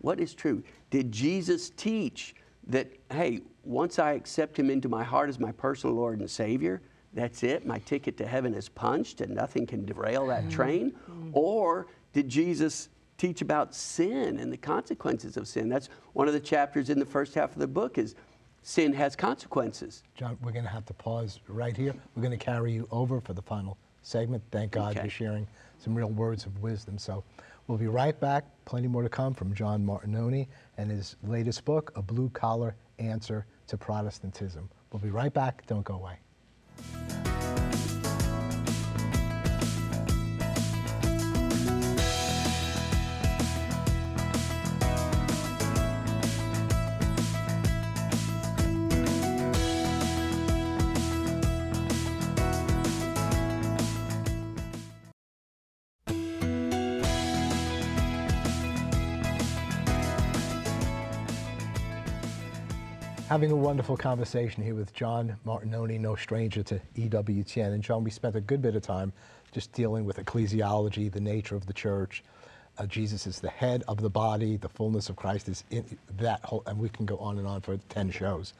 What 0.00 0.20
is 0.20 0.32
true? 0.34 0.62
Did 0.90 1.10
Jesus 1.10 1.70
teach 1.70 2.34
that, 2.68 2.90
hey, 3.10 3.40
once 3.64 3.98
I 3.98 4.12
accept 4.12 4.58
him 4.58 4.70
into 4.70 4.88
my 4.88 5.04
heart 5.04 5.28
as 5.28 5.38
my 5.38 5.52
personal 5.52 5.96
Lord 5.96 6.20
and 6.20 6.30
Savior, 6.30 6.80
that's 7.14 7.42
it? 7.42 7.66
My 7.66 7.78
ticket 7.80 8.16
to 8.18 8.26
heaven 8.26 8.54
is 8.54 8.68
punched 8.68 9.20
and 9.20 9.34
nothing 9.34 9.66
can 9.66 9.84
derail 9.84 10.26
that 10.26 10.44
mm. 10.44 10.50
train? 10.50 10.92
Mm. 11.10 11.30
Or 11.32 11.86
did 12.12 12.28
Jesus 12.28 12.90
teach 13.16 13.40
about 13.40 13.74
sin 13.74 14.38
and 14.38 14.52
the 14.52 14.56
consequences 14.56 15.36
of 15.36 15.48
sin? 15.48 15.68
That's 15.68 15.88
one 16.12 16.28
of 16.28 16.34
the 16.34 16.40
chapters 16.40 16.90
in 16.90 16.98
the 16.98 17.06
first 17.06 17.34
half 17.34 17.52
of 17.52 17.58
the 17.58 17.66
book 17.66 17.98
is 17.98 18.14
sin 18.62 18.92
has 18.92 19.16
consequences. 19.16 20.02
John, 20.14 20.38
we're 20.42 20.52
going 20.52 20.64
to 20.64 20.70
have 20.70 20.84
to 20.86 20.94
pause 20.94 21.40
right 21.48 21.76
here. 21.76 21.94
We're 22.14 22.22
going 22.22 22.38
to 22.38 22.44
carry 22.44 22.72
you 22.72 22.86
over 22.90 23.20
for 23.20 23.32
the 23.32 23.42
final 23.42 23.78
segment. 24.02 24.42
Thank 24.50 24.72
God 24.72 24.92
Okay. 24.92 25.02
you're 25.02 25.10
sharing 25.10 25.46
some 25.78 25.94
real 25.94 26.10
words 26.10 26.44
of 26.44 26.62
wisdom. 26.62 26.98
So 26.98 27.24
we'll 27.68 27.78
be 27.78 27.86
right 27.86 28.18
back. 28.18 28.44
Plenty 28.64 28.88
more 28.88 29.02
to 29.02 29.08
come 29.08 29.32
from 29.32 29.54
John 29.54 29.86
Martignoni 29.86 30.48
and 30.76 30.90
his 30.90 31.16
latest 31.22 31.64
book, 31.64 31.92
A 31.94 32.02
Blue 32.02 32.28
Collar 32.30 32.74
Answer 32.98 33.46
to 33.68 33.76
Protestantism. 33.76 34.68
We'll 34.90 35.00
be 35.00 35.10
right 35.10 35.32
back. 35.32 35.64
Don't 35.66 35.84
go 35.84 35.94
away. 35.94 36.18
Having 63.28 63.50
a 63.50 63.56
wonderful 63.56 63.98
conversation 63.98 64.62
here 64.62 64.74
with 64.74 64.94
John 64.94 65.36
Martignoni, 65.44 66.00
no 66.00 66.16
stranger 66.16 66.62
to 66.62 66.80
EWTN. 66.96 67.74
And 67.74 67.82
John, 67.82 68.02
we 68.02 68.10
spent 68.10 68.34
a 68.36 68.40
good 68.40 68.62
bit 68.62 68.74
of 68.74 68.80
time 68.80 69.12
just 69.52 69.70
dealing 69.74 70.06
with 70.06 70.16
ecclesiology, 70.16 71.12
the 71.12 71.20
nature 71.20 71.54
of 71.54 71.66
the 71.66 71.74
church. 71.74 72.24
Uh, 72.78 72.86
Jesus 72.86 73.26
is 73.26 73.38
the 73.38 73.50
head 73.50 73.84
of 73.86 74.00
the 74.00 74.08
body, 74.08 74.56
the 74.56 74.70
fullness 74.70 75.10
of 75.10 75.16
Christ 75.16 75.50
is 75.50 75.62
in 75.70 75.98
that 76.16 76.42
whole, 76.42 76.62
and 76.66 76.78
we 76.78 76.88
can 76.88 77.04
go 77.04 77.18
on 77.18 77.36
and 77.36 77.46
on 77.46 77.60
for 77.60 77.76
10 77.76 78.10
shows. 78.12 78.54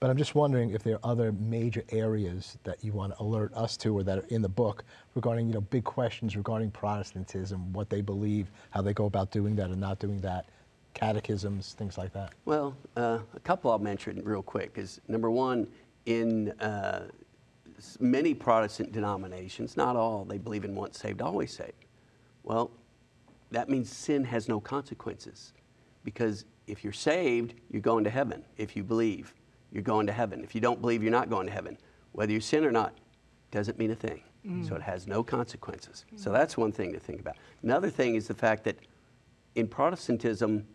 But 0.00 0.10
I'm 0.10 0.16
just 0.16 0.34
wondering 0.34 0.70
if 0.70 0.82
there 0.82 0.96
are 0.96 1.12
other 1.12 1.30
major 1.30 1.84
areas 1.90 2.58
that 2.64 2.82
you 2.82 2.90
want 2.90 3.16
to 3.16 3.22
alert 3.22 3.54
us 3.54 3.76
to 3.78 3.96
or 3.96 4.02
that 4.02 4.18
are 4.18 4.26
in 4.30 4.42
the 4.42 4.48
book 4.48 4.82
regarding, 5.14 5.46
you 5.46 5.54
know, 5.54 5.60
big 5.60 5.84
questions 5.84 6.36
regarding 6.36 6.72
Protestantism, 6.72 7.72
what 7.72 7.88
they 7.88 8.00
believe, 8.00 8.50
how 8.70 8.82
they 8.82 8.92
go 8.92 9.04
about 9.04 9.30
doing 9.30 9.54
that 9.54 9.70
and 9.70 9.80
not 9.80 10.00
doing 10.00 10.20
that, 10.22 10.46
catechisms, 10.94 11.74
things 11.78 11.96
like 11.96 12.12
that. 12.12 12.32
Well, 12.44 12.76
uh, 12.96 13.18
a 13.34 13.40
couple 13.40 13.70
I'll 13.70 13.78
mention 13.78 14.22
real 14.24 14.42
quick 14.42 14.72
is 14.76 15.00
number 15.08 15.30
one, 15.30 15.68
in 16.06 16.50
uh, 16.60 17.08
many 18.00 18.34
Protestant 18.34 18.92
denominations, 18.92 19.76
not 19.76 19.94
all, 19.96 20.24
they 20.24 20.38
believe 20.38 20.64
in 20.64 20.74
once 20.74 20.98
saved, 20.98 21.22
always 21.22 21.52
saved. 21.52 21.84
Well, 22.42 22.70
that 23.50 23.68
means 23.68 23.90
sin 23.90 24.24
has 24.24 24.48
no 24.48 24.60
consequences 24.60 25.52
because 26.04 26.44
if 26.66 26.82
you're 26.82 26.92
saved, 26.92 27.54
you're 27.70 27.82
going 27.82 28.04
to 28.04 28.10
heaven. 28.10 28.44
If 28.56 28.76
you 28.76 28.82
believe, 28.82 29.34
you're 29.70 29.82
going 29.82 30.06
to 30.06 30.12
heaven. 30.12 30.42
If 30.42 30.54
you 30.54 30.60
don't 30.60 30.80
believe, 30.80 31.02
you're 31.02 31.12
not 31.12 31.30
going 31.30 31.46
to 31.46 31.52
heaven. 31.52 31.78
Whether 32.12 32.32
you 32.32 32.40
sin 32.40 32.64
or 32.64 32.72
not 32.72 32.94
doesn't 33.50 33.78
mean 33.78 33.90
a 33.90 33.94
thing. 33.94 34.22
So 34.66 34.74
it 34.74 34.82
has 34.82 35.06
no 35.06 35.22
consequences. 35.22 36.06
So 36.16 36.32
that's 36.32 36.56
one 36.56 36.72
thing 36.72 36.90
to 36.94 36.98
think 36.98 37.20
about. 37.20 37.36
Another 37.62 37.90
thing 37.90 38.14
is 38.14 38.28
the 38.28 38.34
fact 38.34 38.64
that 38.64 38.76
in 39.56 39.68
Protestantism, 39.68 40.66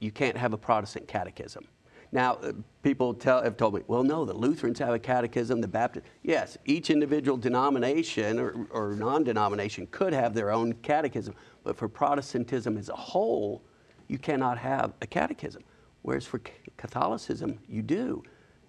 you 0.00 0.10
can't 0.10 0.36
have 0.36 0.52
a 0.52 0.58
Protestant 0.58 1.08
catechism. 1.08 1.66
Now, 2.10 2.34
uh, 2.36 2.52
people 2.82 3.12
tell, 3.12 3.42
have 3.42 3.56
told 3.56 3.74
me, 3.74 3.82
well, 3.86 4.02
no, 4.02 4.24
the 4.24 4.32
Lutherans 4.32 4.78
have 4.78 4.94
a 4.94 4.98
catechism, 4.98 5.60
the 5.60 5.68
Baptist. 5.68 6.06
Yes, 6.22 6.56
each 6.64 6.88
individual 6.88 7.36
denomination 7.36 8.38
or, 8.38 8.66
or 8.70 8.94
non 8.94 9.24
denomination 9.24 9.86
could 9.90 10.12
have 10.12 10.32
their 10.34 10.50
own 10.50 10.72
catechism, 10.74 11.34
but 11.64 11.76
for 11.76 11.88
Protestantism 11.88 12.78
as 12.78 12.88
a 12.88 12.96
whole, 12.96 13.62
you 14.08 14.18
cannot 14.18 14.56
have 14.56 14.94
a 15.02 15.06
catechism. 15.06 15.62
Whereas 16.02 16.24
for 16.24 16.40
Catholicism, 16.78 17.58
you 17.68 17.82
do. 17.82 18.22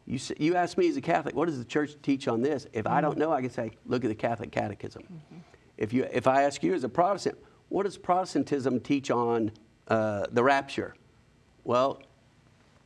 You, 0.06 0.20
you 0.38 0.56
ask 0.56 0.78
me 0.78 0.90
as 0.90 0.98
a 0.98 1.02
Catholic, 1.02 1.36
what 1.36 1.46
does 1.46 1.60
the 1.60 1.66
church 1.66 1.92
teach 2.02 2.28
on 2.28 2.42
this? 2.42 2.68
If 2.74 2.88
I 2.88 3.00
don't 3.00 3.18
know, 3.18 3.32
I 3.32 3.42
can 3.42 3.52
say, 3.52 3.72
look 3.86 4.04
at 4.04 4.10
the 4.10 4.16
Catholic 4.16 4.52
Catechism. 4.52 5.04
If, 5.78 5.94
you, 5.94 6.08
if 6.12 6.28
I 6.28 6.44
ask 6.44 6.62
you 6.64 6.74
as 6.74 6.84
a 6.84 6.90
Protestant, 6.90 7.38
what 7.70 7.84
does 7.84 7.96
Protestantism 7.98 8.82
teach 8.82 9.12
on 9.12 9.52
uh, 9.88 10.26
the 10.32 10.44
rapture? 10.44 10.96
Well, 11.64 12.02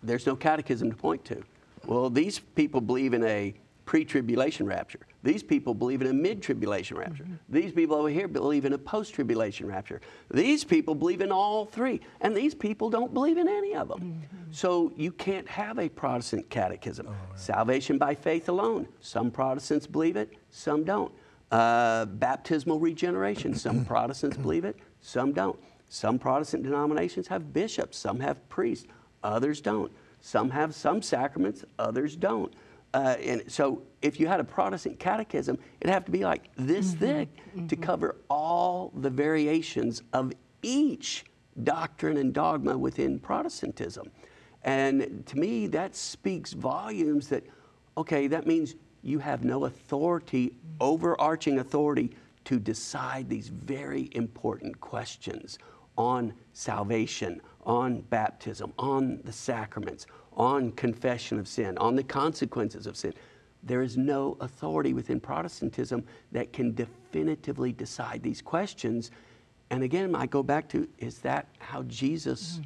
there's 0.01 0.25
no 0.25 0.35
catechism 0.35 0.91
to 0.91 0.97
point 0.97 1.23
to. 1.25 1.43
Well, 1.85 2.09
these 2.09 2.39
people 2.39 2.81
believe 2.81 3.13
in 3.13 3.23
a 3.23 3.53
pre 3.85 4.05
tribulation 4.05 4.65
rapture. 4.65 4.99
These 5.23 5.41
people 5.41 5.73
believe 5.73 6.01
in 6.01 6.07
a 6.07 6.13
mid 6.13 6.41
tribulation 6.41 6.97
rapture. 6.97 7.25
These 7.47 7.71
people 7.71 7.95
over 7.95 8.09
here 8.09 8.27
believe 8.27 8.65
in 8.65 8.73
a 8.73 8.77
post 8.77 9.13
tribulation 9.13 9.67
rapture. 9.67 10.01
These 10.29 10.65
people 10.65 10.95
believe 10.95 11.21
in 11.21 11.31
all 11.31 11.65
three. 11.65 12.01
And 12.21 12.35
these 12.35 12.53
people 12.53 12.89
don't 12.89 13.13
believe 13.13 13.37
in 13.37 13.47
any 13.47 13.73
of 13.75 13.87
them. 13.87 14.21
So 14.51 14.91
you 14.97 15.11
can't 15.11 15.47
have 15.47 15.79
a 15.79 15.87
Protestant 15.87 16.49
catechism. 16.49 17.07
Salvation 17.35 17.97
by 17.97 18.15
faith 18.15 18.49
alone. 18.49 18.87
Some 18.99 19.31
Protestants 19.31 19.87
believe 19.87 20.17
it, 20.17 20.33
some 20.49 20.83
don't. 20.83 21.11
Uh, 21.51 22.05
baptismal 22.05 22.79
regeneration. 22.79 23.55
Some 23.55 23.85
Protestants 23.93 24.37
believe 24.37 24.65
it, 24.65 24.77
some 25.01 25.31
don't. 25.31 25.59
Some 25.89 26.19
Protestant 26.19 26.63
denominations 26.63 27.27
have 27.27 27.53
bishops, 27.53 27.97
some 27.97 28.19
have 28.19 28.47
priests, 28.49 28.87
others 29.23 29.61
don't. 29.61 29.91
Some 30.21 30.49
have 30.51 30.73
some 30.73 31.01
sacraments, 31.01 31.65
others 31.77 32.15
don't. 32.15 32.53
Uh, 32.93 33.15
and 33.21 33.43
so, 33.51 33.81
if 34.01 34.19
you 34.19 34.27
had 34.27 34.39
a 34.39 34.43
Protestant 34.43 34.99
catechism, 34.99 35.57
it'd 35.81 35.91
have 35.91 36.05
to 36.05 36.11
be 36.11 36.23
like 36.23 36.49
this 36.55 36.91
mm-hmm. 36.91 36.99
thick 36.99 37.35
to 37.35 37.61
mm-hmm. 37.61 37.83
cover 37.83 38.17
all 38.29 38.91
the 38.95 39.09
variations 39.09 40.03
of 40.13 40.31
each 40.61 41.25
doctrine 41.63 42.17
and 42.17 42.33
dogma 42.33 42.77
within 42.77 43.19
Protestantism. 43.19 44.09
And 44.63 45.23
to 45.25 45.37
me, 45.37 45.67
that 45.67 45.95
speaks 45.95 46.53
volumes 46.53 47.27
that, 47.29 47.43
okay, 47.97 48.27
that 48.27 48.47
means 48.47 48.75
you 49.01 49.19
have 49.19 49.43
no 49.43 49.65
authority, 49.65 50.47
mm-hmm. 50.47 50.75
overarching 50.79 51.59
authority, 51.59 52.15
to 52.45 52.59
decide 52.59 53.29
these 53.29 53.47
very 53.49 54.09
important 54.13 54.79
questions 54.79 55.57
on 55.97 56.33
salvation, 56.53 57.41
on 57.65 58.01
baptism, 58.01 58.73
on 58.77 59.19
the 59.23 59.31
sacraments, 59.31 60.05
on 60.35 60.71
confession 60.71 61.39
of 61.39 61.47
sin, 61.47 61.77
on 61.77 61.95
the 61.95 62.03
consequences 62.03 62.87
of 62.87 62.97
sin. 62.97 63.13
There 63.63 63.81
is 63.81 63.97
no 63.97 64.35
authority 64.41 64.93
within 64.93 65.19
Protestantism 65.19 66.03
that 66.31 66.51
can 66.51 66.73
definitively 66.73 67.71
decide 67.71 68.21
these 68.21 68.41
questions. 68.41 69.11
And 69.69 69.83
again, 69.83 70.15
I 70.15 70.25
go 70.25 70.43
back 70.43 70.67
to 70.69 70.87
is 70.97 71.19
that 71.19 71.47
how 71.59 71.83
Jesus 71.83 72.59
mm. 72.59 72.65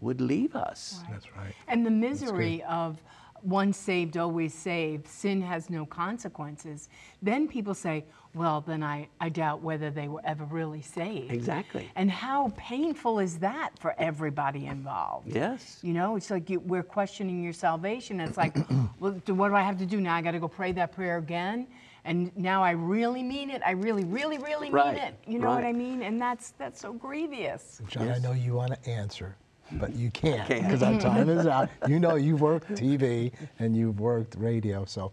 would 0.00 0.20
leave 0.20 0.56
us? 0.56 1.02
That's 1.10 1.26
right. 1.36 1.52
And 1.66 1.84
the 1.84 1.90
misery 1.90 2.62
of 2.62 3.02
once 3.42 3.76
saved, 3.76 4.16
always 4.16 4.54
saved, 4.54 5.06
sin 5.06 5.40
has 5.42 5.70
no 5.70 5.86
consequences. 5.86 6.88
Then 7.22 7.48
people 7.48 7.74
say, 7.74 8.04
well, 8.34 8.60
then 8.60 8.82
I, 8.82 9.08
I 9.20 9.30
doubt 9.30 9.62
whether 9.62 9.90
they 9.90 10.08
were 10.08 10.20
ever 10.24 10.44
really 10.44 10.82
saved. 10.82 11.32
Exactly. 11.32 11.90
And 11.96 12.10
how 12.10 12.52
painful 12.56 13.18
is 13.18 13.38
that 13.38 13.70
for 13.78 13.94
everybody 13.98 14.66
involved? 14.66 15.28
Yes. 15.28 15.78
You 15.82 15.94
know, 15.94 16.16
it's 16.16 16.30
like 16.30 16.50
you, 16.50 16.60
we're 16.60 16.82
questioning 16.82 17.42
your 17.42 17.52
salvation. 17.54 18.20
It's 18.20 18.36
like, 18.36 18.56
well, 19.00 19.12
do, 19.24 19.34
what 19.34 19.48
do 19.48 19.54
I 19.54 19.62
have 19.62 19.78
to 19.78 19.86
do 19.86 20.00
now? 20.00 20.14
I 20.14 20.22
got 20.22 20.32
to 20.32 20.38
go 20.40 20.48
pray 20.48 20.72
that 20.72 20.92
prayer 20.92 21.18
again, 21.18 21.66
and 22.04 22.30
now 22.36 22.62
I 22.62 22.72
really 22.72 23.22
mean 23.22 23.50
it. 23.50 23.62
I 23.64 23.72
really, 23.72 24.04
really, 24.04 24.38
really 24.38 24.70
Right, 24.70 24.94
mean 24.94 25.04
it. 25.04 25.14
You 25.26 25.38
know 25.38 25.48
what. 25.48 25.64
I 25.64 25.72
mean? 25.72 26.02
And 26.02 26.20
that's 26.20 26.50
that's 26.52 26.80
so 26.80 26.92
grievous. 26.92 27.80
John, 27.88 28.08
I 28.08 28.18
know 28.18 28.32
you 28.32 28.54
want 28.54 28.72
to 28.82 28.90
answer, 28.90 29.36
but 29.72 29.94
you 29.94 30.10
can't 30.10 30.48
because 30.48 30.82
our 30.82 30.98
time 31.08 31.28
is 31.28 31.46
out. 31.46 31.68
You 31.88 31.98
know, 32.00 32.14
you've 32.16 32.40
worked 32.40 32.70
TV 32.70 33.32
and 33.58 33.76
you've 33.76 34.00
worked 34.00 34.34
radio, 34.36 34.84
so 34.84 35.12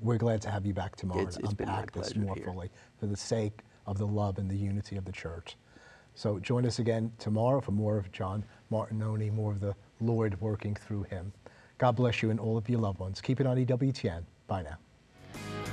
we're 0.00 0.16
glad 0.18 0.40
to 0.42 0.50
have 0.50 0.64
you 0.64 0.72
back 0.72 0.96
tomorrow 0.96 1.20
It's- 1.20 1.34
to 1.36 1.40
it's 1.40 1.50
unpack 1.50 1.92
this 1.92 2.16
more 2.16 2.34
here. 2.34 2.44
fully 2.46 2.70
for 2.98 3.06
the 3.06 3.16
sake 3.16 3.60
of 3.86 3.98
the 3.98 4.06
love 4.06 4.38
and 4.38 4.50
the 4.50 4.56
unity 4.56 4.96
of 4.96 5.04
the 5.04 5.12
church. 5.12 5.56
So 6.14 6.38
join 6.38 6.64
us 6.64 6.78
again 6.78 7.12
tomorrow 7.18 7.60
for 7.60 7.72
more 7.72 7.98
of 7.98 8.10
John 8.12 8.44
Martignoni, 8.72 9.32
more 9.32 9.52
of 9.52 9.60
the 9.60 9.74
Lord 10.00 10.40
working 10.40 10.74
through 10.74 11.02
him. 11.04 11.32
God 11.78 11.96
bless 11.96 12.22
you 12.22 12.30
and 12.30 12.38
all 12.38 12.56
of 12.56 12.68
your 12.68 12.80
loved 12.80 13.00
ones. 13.00 13.20
Keep 13.20 13.40
it 13.40 13.46
on 13.46 13.56
EWTN. 13.58 14.22
Bye 14.46 14.62
now. 14.62 15.63